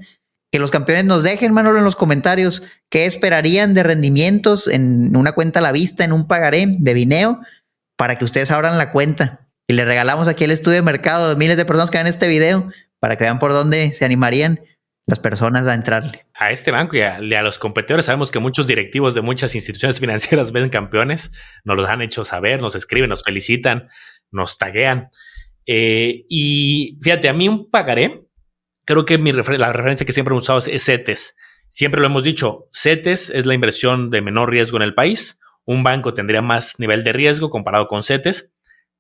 que 0.51 0.59
los 0.59 0.71
campeones 0.71 1.05
nos 1.05 1.23
dejen, 1.23 1.53
Manolo, 1.53 1.79
en 1.79 1.83
los 1.83 1.95
comentarios 1.95 2.63
qué 2.89 3.05
esperarían 3.05 3.73
de 3.73 3.83
rendimientos 3.83 4.67
en 4.67 5.15
una 5.15 5.33
cuenta 5.33 5.59
a 5.59 5.61
la 5.63 5.71
vista, 5.71 6.03
en 6.03 6.13
un 6.13 6.27
pagaré 6.27 6.65
de 6.67 6.93
Vineo, 6.93 7.41
para 7.97 8.17
que 8.17 8.25
ustedes 8.25 8.51
abran 8.51 8.77
la 8.77 8.91
cuenta. 8.91 9.47
Y 9.67 9.73
le 9.73 9.83
regalamos 9.83 10.27
aquí 10.27 10.45
el 10.45 10.51
estudio 10.51 10.77
de 10.77 10.83
mercado 10.83 11.29
de 11.29 11.35
miles 11.35 11.57
de 11.57 11.65
personas 11.65 11.91
que 11.91 11.97
vean 11.97 12.07
este 12.07 12.27
video 12.27 12.69
para 12.99 13.17
que 13.17 13.25
vean 13.25 13.39
por 13.39 13.51
dónde 13.51 13.91
se 13.93 14.05
animarían 14.05 14.61
las 15.05 15.19
personas 15.19 15.67
a 15.67 15.73
entrarle. 15.73 16.25
A 16.33 16.51
este 16.51 16.71
banco 16.71 16.95
y 16.95 17.01
a, 17.01 17.19
los 17.41 17.59
competidores 17.59 18.05
sabemos 18.05 18.29
que 18.29 18.39
muchos 18.39 18.67
directivos 18.67 19.15
de 19.15 19.21
muchas 19.21 19.55
instituciones 19.55 19.99
financieras 20.01 20.51
ven 20.51 20.69
campeones, 20.69 21.31
nos 21.63 21.77
los 21.77 21.89
han 21.89 22.01
hecho 22.01 22.23
saber, 22.23 22.61
nos 22.61 22.75
escriben, 22.75 23.09
nos 23.09 23.23
felicitan, 23.23 23.89
nos 24.31 24.57
taguean. 24.57 25.09
Eh, 25.65 26.25
y 26.29 26.97
fíjate, 27.01 27.27
a 27.27 27.33
mí 27.33 27.49
un 27.49 27.69
pagaré 27.69 28.26
creo 28.87 29.05
que 29.05 29.17
mi 29.17 29.33
la 29.33 29.73
referencia 29.73 30.05
que 30.05 30.13
siempre 30.13 30.31
hemos 30.31 30.45
usado 30.45 30.59
es, 30.59 30.83
CETES. 30.83 31.35
Siempre 31.69 31.99
lo 31.99 32.07
hemos 32.07 32.23
dicho, 32.23 32.69
CETES 32.73 33.31
es 33.31 33.45
la 33.45 33.53
inversión 33.53 34.09
de 34.09 34.21
menor 34.21 34.49
riesgo 34.49 34.77
en 34.77 34.83
el 34.83 34.95
país. 34.95 35.41
Un 35.65 35.83
banco 35.83 36.13
tendría 36.13 36.41
más 36.41 36.79
nivel 36.79 37.03
de 37.03 37.11
riesgo 37.11 37.49
comparado 37.49 37.87
con 37.87 38.01
CETES. 38.01 38.53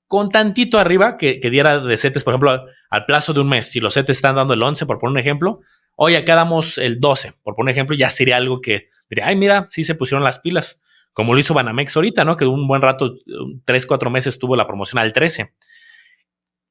Con 0.05 0.29
tantito 0.29 0.77
arriba 0.77 1.17
que, 1.17 1.39
diera 1.39 1.79
de 1.79 1.95
CETES, 1.95 2.25
por 2.25 2.33
ejemplo, 2.33 2.65
al, 2.89 3.05
plazo 3.05 3.31
de 3.33 3.39
un 3.39 3.47
mes, 3.47 3.71
si 3.71 3.79
los 3.79 3.93
CETES 3.93 4.17
están 4.17 4.35
dando 4.35 4.53
el 4.53 4.61
11, 4.61 4.85
por 4.85 4.99
poner 4.99 5.13
un 5.13 5.19
ejemplo, 5.19 5.61
hoy 5.95 6.15
acá 6.15 6.35
damos 6.35 6.77
el 6.77 6.99
12, 6.99 7.33
por 7.41 7.55
poner 7.55 7.71
un 7.71 7.75
ejemplo, 7.75 7.95
ya 7.95 8.09
sería 8.09 8.35
algo 8.35 8.59
que 8.59 8.89
diría, 9.09 9.27
ay, 9.27 9.37
mira, 9.37 9.67
sí 9.69 9.85
se 9.85 9.95
pusieron 9.95 10.23
las 10.23 10.39
pilas, 10.39 10.83
como 11.13 11.33
lo 11.33 11.39
hizo 11.39 11.53
Banamex 11.53 11.95
ahorita, 11.95 12.25
¿no? 12.25 12.35
Que 12.35 12.45
un 12.45 12.67
buen 12.67 12.81
rato, 12.81 13.15
tres, 13.63 13.85
cuatro 13.85 14.09
meses 14.09 14.37
tuvo 14.37 14.57
la 14.57 14.67
promoción 14.67 14.99
al 14.99 15.13
13. 15.13 15.53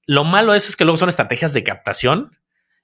Lo 0.05 0.25
malo 0.25 0.53
de 0.53 0.59
eso 0.59 0.69
es 0.69 0.77
que 0.77 0.85
luego 0.85 0.99
son 0.99 1.09
estrategias 1.09 1.55
de 1.55 1.65
captación 1.65 2.31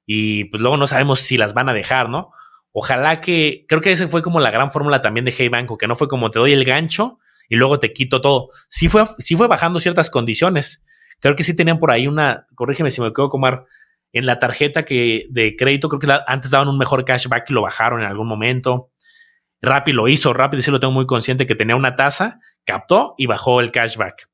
y 0.07 0.45
pues 0.45 0.61
luego 0.61 0.77
no 0.77 0.87
sabemos 0.87 1.21
si 1.21 1.37
las 1.37 1.55
van 1.55 1.69
a 1.69 1.75
dejar, 1.75 2.09
¿no? 2.09 2.33
Ojalá 2.73 3.21
que, 3.21 3.67
creo 3.69 3.81
que 3.81 3.93
esa 3.93 4.09
fue 4.09 4.23
como 4.23 4.41
la 4.41 4.51
gran 4.51 4.73
fórmula 4.73 5.01
también 5.01 5.25
de 5.25 5.35
Hey 5.37 5.49
Banco, 5.49 5.77
que 5.77 5.87
no 5.87 5.95
fue 5.95 6.09
como 6.09 6.31
te 6.31 6.39
doy 6.39 6.53
el 6.53 6.65
gancho 6.65 7.19
y 7.49 7.57
luego 7.57 7.79
te 7.79 7.93
quito 7.93 8.21
todo. 8.21 8.49
Sí 8.69 8.89
fue, 8.89 9.05
sí 9.19 9.37
fue 9.37 9.47
bajando 9.47 9.79
ciertas 9.79 10.09
condiciones. 10.09 10.85
Creo 11.21 11.35
que 11.35 11.45
sí 11.45 11.55
tenían 11.55 11.79
por 11.79 11.91
ahí 11.91 12.07
una, 12.07 12.47
corrígeme 12.55 12.91
si 12.91 13.01
me 13.01 13.13
quedo 13.13 13.29
comar, 13.29 13.67
en 14.13 14.27
la 14.27 14.39
tarjeta 14.39 14.85
que 14.85 15.27
de 15.31 15.57
crédito, 15.57 15.89
creo 15.89 16.01
que 16.01 16.23
antes 16.27 16.51
daban 16.51 16.69
un 16.69 16.79
mejor 16.79 17.05
cashback 17.05 17.49
y 17.49 17.53
lo 17.53 17.63
bajaron 17.63 18.01
en 18.01 18.07
algún 18.07 18.29
momento. 18.29 18.91
Rappi 19.63 19.93
lo 19.93 20.09
hizo, 20.09 20.33
Rappi 20.33 20.61
sí 20.61 20.71
lo 20.71 20.81
tengo 20.81 20.93
muy 20.93 21.07
consciente 21.07 21.47
que 21.47 21.55
tenía 21.55 21.77
una 21.77 21.95
tasa, 21.95 22.41
captó 22.65 23.15
y 23.17 23.27
bajó 23.27 23.61
el 23.61 23.71
cashback. 23.71 24.29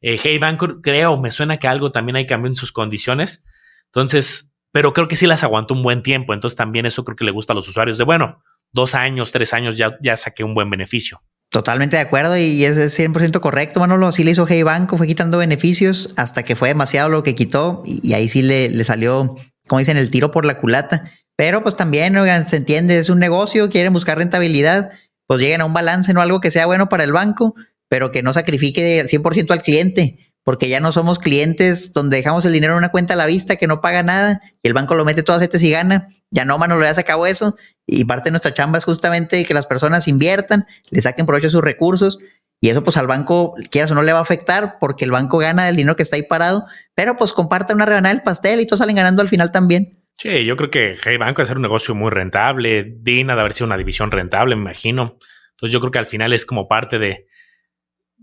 Eh, 0.00 0.18
hey 0.20 0.38
Banco, 0.38 0.80
creo, 0.80 1.16
me 1.16 1.30
suena 1.30 1.58
que 1.58 1.68
algo 1.68 1.92
también 1.92 2.16
hay 2.16 2.26
cambio 2.26 2.48
en 2.48 2.56
sus 2.56 2.72
condiciones. 2.72 3.44
Entonces, 3.86 4.49
pero 4.72 4.92
creo 4.92 5.08
que 5.08 5.16
sí 5.16 5.26
las 5.26 5.42
aguantó 5.42 5.74
un 5.74 5.82
buen 5.82 6.02
tiempo. 6.02 6.34
Entonces 6.34 6.56
también 6.56 6.86
eso 6.86 7.04
creo 7.04 7.16
que 7.16 7.24
le 7.24 7.32
gusta 7.32 7.52
a 7.52 7.56
los 7.56 7.68
usuarios 7.68 7.98
de, 7.98 8.04
bueno, 8.04 8.42
dos 8.72 8.94
años, 8.94 9.32
tres 9.32 9.52
años 9.52 9.76
ya, 9.76 9.96
ya 10.02 10.16
saqué 10.16 10.44
un 10.44 10.54
buen 10.54 10.70
beneficio. 10.70 11.22
Totalmente 11.50 11.96
de 11.96 12.02
acuerdo 12.02 12.36
y 12.36 12.64
es 12.64 12.76
100% 12.78 13.40
correcto, 13.40 13.80
Manolo. 13.80 14.12
Sí 14.12 14.22
le 14.22 14.30
hizo 14.30 14.46
Hey 14.48 14.62
Banco, 14.62 14.96
fue 14.96 15.08
quitando 15.08 15.38
beneficios 15.38 16.14
hasta 16.16 16.44
que 16.44 16.54
fue 16.54 16.68
demasiado 16.68 17.08
lo 17.08 17.24
que 17.24 17.34
quitó 17.34 17.82
y, 17.84 18.12
ahí 18.14 18.28
sí 18.28 18.42
le, 18.42 18.68
le, 18.68 18.84
salió, 18.84 19.34
como 19.66 19.80
dicen, 19.80 19.96
el 19.96 20.10
tiro 20.10 20.30
por 20.30 20.44
la 20.44 20.58
culata. 20.58 21.10
Pero 21.36 21.62
pues 21.62 21.74
también, 21.74 22.14
se 22.44 22.56
entiende, 22.56 22.98
es 22.98 23.08
un 23.08 23.18
negocio, 23.18 23.68
quieren 23.68 23.92
buscar 23.92 24.18
rentabilidad, 24.18 24.90
pues 25.26 25.40
lleguen 25.40 25.62
a 25.62 25.64
un 25.64 25.72
balance, 25.72 26.12
no 26.12 26.20
algo 26.20 26.40
que 26.40 26.50
sea 26.52 26.66
bueno 26.66 26.88
para 26.88 27.02
el 27.02 27.12
banco, 27.12 27.56
pero 27.88 28.12
que 28.12 28.22
no 28.22 28.32
sacrifique 28.32 29.02
100% 29.04 29.50
al 29.50 29.62
cliente 29.62 30.29
porque 30.50 30.68
ya 30.68 30.80
no 30.80 30.90
somos 30.90 31.20
clientes 31.20 31.92
donde 31.92 32.16
dejamos 32.16 32.44
el 32.44 32.52
dinero 32.52 32.72
en 32.72 32.78
una 32.78 32.88
cuenta 32.88 33.14
a 33.14 33.16
la 33.16 33.26
vista 33.26 33.54
que 33.54 33.68
no 33.68 33.80
paga 33.80 34.02
nada 34.02 34.40
y 34.64 34.66
el 34.66 34.74
banco 34.74 34.96
lo 34.96 35.04
mete 35.04 35.22
todas 35.22 35.42
estas 35.42 35.62
y 35.62 35.70
gana. 35.70 36.08
Ya 36.32 36.44
no, 36.44 36.58
mano, 36.58 36.74
lo 36.74 36.82
ya 36.82 36.92
se 36.92 37.02
acabó 37.02 37.26
eso. 37.26 37.56
Y 37.86 38.04
parte 38.04 38.30
de 38.30 38.32
nuestra 38.32 38.52
chamba 38.52 38.78
es 38.78 38.84
justamente 38.84 39.44
que 39.44 39.54
las 39.54 39.68
personas 39.68 40.08
inviertan, 40.08 40.66
le 40.90 41.00
saquen 41.02 41.24
provecho 41.24 41.46
de 41.46 41.52
sus 41.52 41.60
recursos 41.62 42.18
y 42.60 42.68
eso 42.68 42.82
pues 42.82 42.96
al 42.96 43.06
banco, 43.06 43.54
quieras 43.70 43.92
o 43.92 43.94
no, 43.94 44.02
le 44.02 44.12
va 44.12 44.18
a 44.18 44.22
afectar 44.22 44.78
porque 44.80 45.04
el 45.04 45.12
banco 45.12 45.38
gana 45.38 45.66
del 45.66 45.76
dinero 45.76 45.94
que 45.94 46.02
está 46.02 46.16
ahí 46.16 46.24
parado, 46.24 46.66
pero 46.96 47.16
pues 47.16 47.32
comparta 47.32 47.72
una 47.72 47.86
rebanada 47.86 48.12
del 48.12 48.24
pastel 48.24 48.58
y 48.60 48.66
todos 48.66 48.80
salen 48.80 48.96
ganando 48.96 49.22
al 49.22 49.28
final 49.28 49.52
también. 49.52 50.02
Sí, 50.18 50.44
yo 50.44 50.56
creo 50.56 50.70
que 50.72 50.96
Hey 51.00 51.16
Banco 51.16 51.42
es 51.42 51.46
ser 51.46 51.58
un 51.58 51.62
negocio 51.62 51.94
muy 51.94 52.10
rentable, 52.10 52.92
digna 52.98 53.36
de 53.36 53.40
haber 53.40 53.54
sido 53.54 53.68
una 53.68 53.76
división 53.76 54.10
rentable, 54.10 54.56
me 54.56 54.62
imagino. 54.62 55.16
Entonces 55.52 55.72
yo 55.72 55.78
creo 55.78 55.92
que 55.92 56.00
al 56.00 56.06
final 56.06 56.32
es 56.32 56.44
como 56.44 56.66
parte 56.66 56.98
de, 56.98 57.28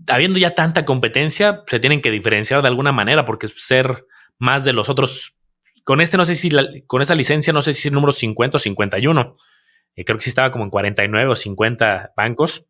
habiendo 0.07 0.39
ya 0.39 0.55
tanta 0.55 0.85
competencia, 0.85 1.63
se 1.67 1.79
tienen 1.79 2.01
que 2.01 2.11
diferenciar 2.11 2.61
de 2.61 2.67
alguna 2.67 2.91
manera, 2.91 3.25
porque 3.25 3.47
ser 3.47 4.05
más 4.37 4.63
de 4.63 4.73
los 4.73 4.89
otros. 4.89 5.33
Con 5.83 6.01
este, 6.01 6.17
no 6.17 6.25
sé 6.25 6.35
si 6.35 6.49
con 6.85 7.01
esa 7.01 7.15
licencia, 7.15 7.53
no 7.53 7.61
sé 7.61 7.73
si 7.73 7.79
es 7.79 7.85
el 7.87 7.93
número 7.93 8.11
50 8.11 8.57
o 8.57 8.59
51. 8.59 9.35
Eh, 9.95 10.05
creo 10.05 10.17
que 10.17 10.23
sí 10.23 10.29
estaba 10.29 10.51
como 10.51 10.63
en 10.63 10.69
49 10.69 11.31
o 11.31 11.35
50 11.35 12.13
bancos. 12.15 12.65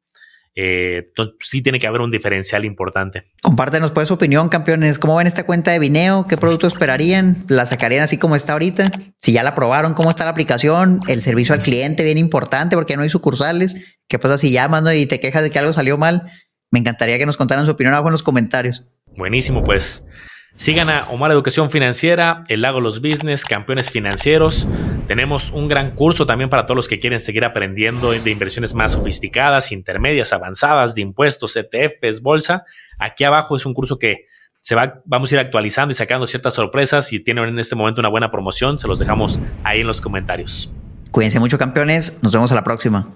Eh, 0.60 1.04
entonces 1.10 1.36
sí 1.42 1.62
tiene 1.62 1.78
que 1.78 1.86
haber 1.86 2.02
un 2.02 2.10
diferencial 2.10 2.66
importante. 2.66 3.26
Compártenos 3.44 3.92
pues 3.92 4.08
su 4.08 4.16
opinión, 4.16 4.50
campeones. 4.50 4.98
¿Cómo 4.98 5.16
ven 5.16 5.28
esta 5.28 5.46
cuenta 5.46 5.72
de 5.72 5.78
Vineo? 5.78 6.26
¿Qué 6.28 6.36
producto 6.36 6.66
esperarían? 6.66 7.46
¿La 7.48 7.68
sacarían 7.68 8.02
así 8.02 8.18
como 8.18 8.36
está 8.36 8.54
ahorita? 8.54 8.90
Si 9.18 9.34
ya 9.34 9.44
la 9.44 9.54
probaron, 9.54 9.94
¿cómo 9.94 10.10
está 10.10 10.24
la 10.24 10.32
aplicación? 10.32 11.00
El 11.08 11.22
servicio 11.22 11.54
al 11.54 11.62
cliente, 11.62 12.04
bien 12.04 12.18
importante 12.18 12.76
porque 12.76 12.96
no 12.96 13.04
hay 13.04 13.10
sucursales. 13.10 14.00
¿Qué 14.08 14.18
pasa 14.18 14.40
si 14.40 14.52
llamas 14.52 14.84
y 14.96 15.06
te 15.06 15.20
quejas 15.20 15.44
de 15.44 15.52
que 15.52 15.60
algo 15.60 15.74
salió 15.74 16.00
mal? 16.00 16.24
Me 16.72 16.80
encantaría 16.80 17.18
que 17.18 17.26
nos 17.26 17.38
contaran 17.38 17.66
su 17.66 17.72
opinión 17.72 17.94
abajo 17.94 18.10
en 18.10 18.14
los 18.14 18.24
comentarios. 18.24 18.88
Buenísimo, 19.16 19.64
pues 19.64 20.08
Sigan 20.58 20.90
a 20.90 21.06
Omar 21.12 21.32
Educación 21.32 21.70
Financiera, 21.70 22.44
El 22.48 22.64
Lago 22.64 22.82
Los 22.82 23.00
Business, 23.00 23.46
Campeones 23.46 23.92
Financieros. 23.92 24.68
Tenemos 25.08 25.52
un 25.52 25.68
gran 25.68 25.92
curso 25.92 26.26
también 26.26 26.50
para 26.50 26.66
todos 26.66 26.76
los 26.76 26.88
que 26.88 27.00
quieren 27.00 27.22
seguir 27.22 27.46
aprendiendo 27.46 28.10
de 28.10 28.32
inversiones 28.32 28.74
más 28.74 28.94
sofisticadas, 28.94 29.72
intermedias, 29.72 30.34
avanzadas, 30.34 30.96
de 30.96 31.02
impuestos, 31.02 31.56
ETFs, 31.56 32.24
bolsa. 32.24 32.66
Aquí 32.98 33.24
abajo 33.24 33.56
es 33.56 33.68
un 33.68 33.76
curso 33.76 34.00
que 34.00 34.26
se 34.62 34.74
va, 34.74 35.04
vamos 35.06 35.32
a 35.32 35.36
ir 35.36 35.40
actualizando 35.42 35.92
y 35.92 35.96
sacando 35.96 36.26
ciertas 36.26 36.56
sorpresas. 36.56 37.14
y 37.14 37.20
tienen 37.20 37.50
en 37.50 37.60
este 37.60 37.76
momento 37.76 38.02
una 38.02 38.10
buena 38.10 38.32
promoción, 38.32 38.80
se 38.80 38.88
los 38.88 38.98
dejamos 38.98 39.40
ahí 39.64 39.82
en 39.82 39.88
los 39.88 40.02
comentarios. 40.02 40.74
Cuídense 41.12 41.40
mucho, 41.40 41.60
campeones. 41.60 42.18
Nos 42.24 42.34
vemos 42.34 42.52
a 42.52 42.56
la 42.56 42.64
próxima. 42.64 43.08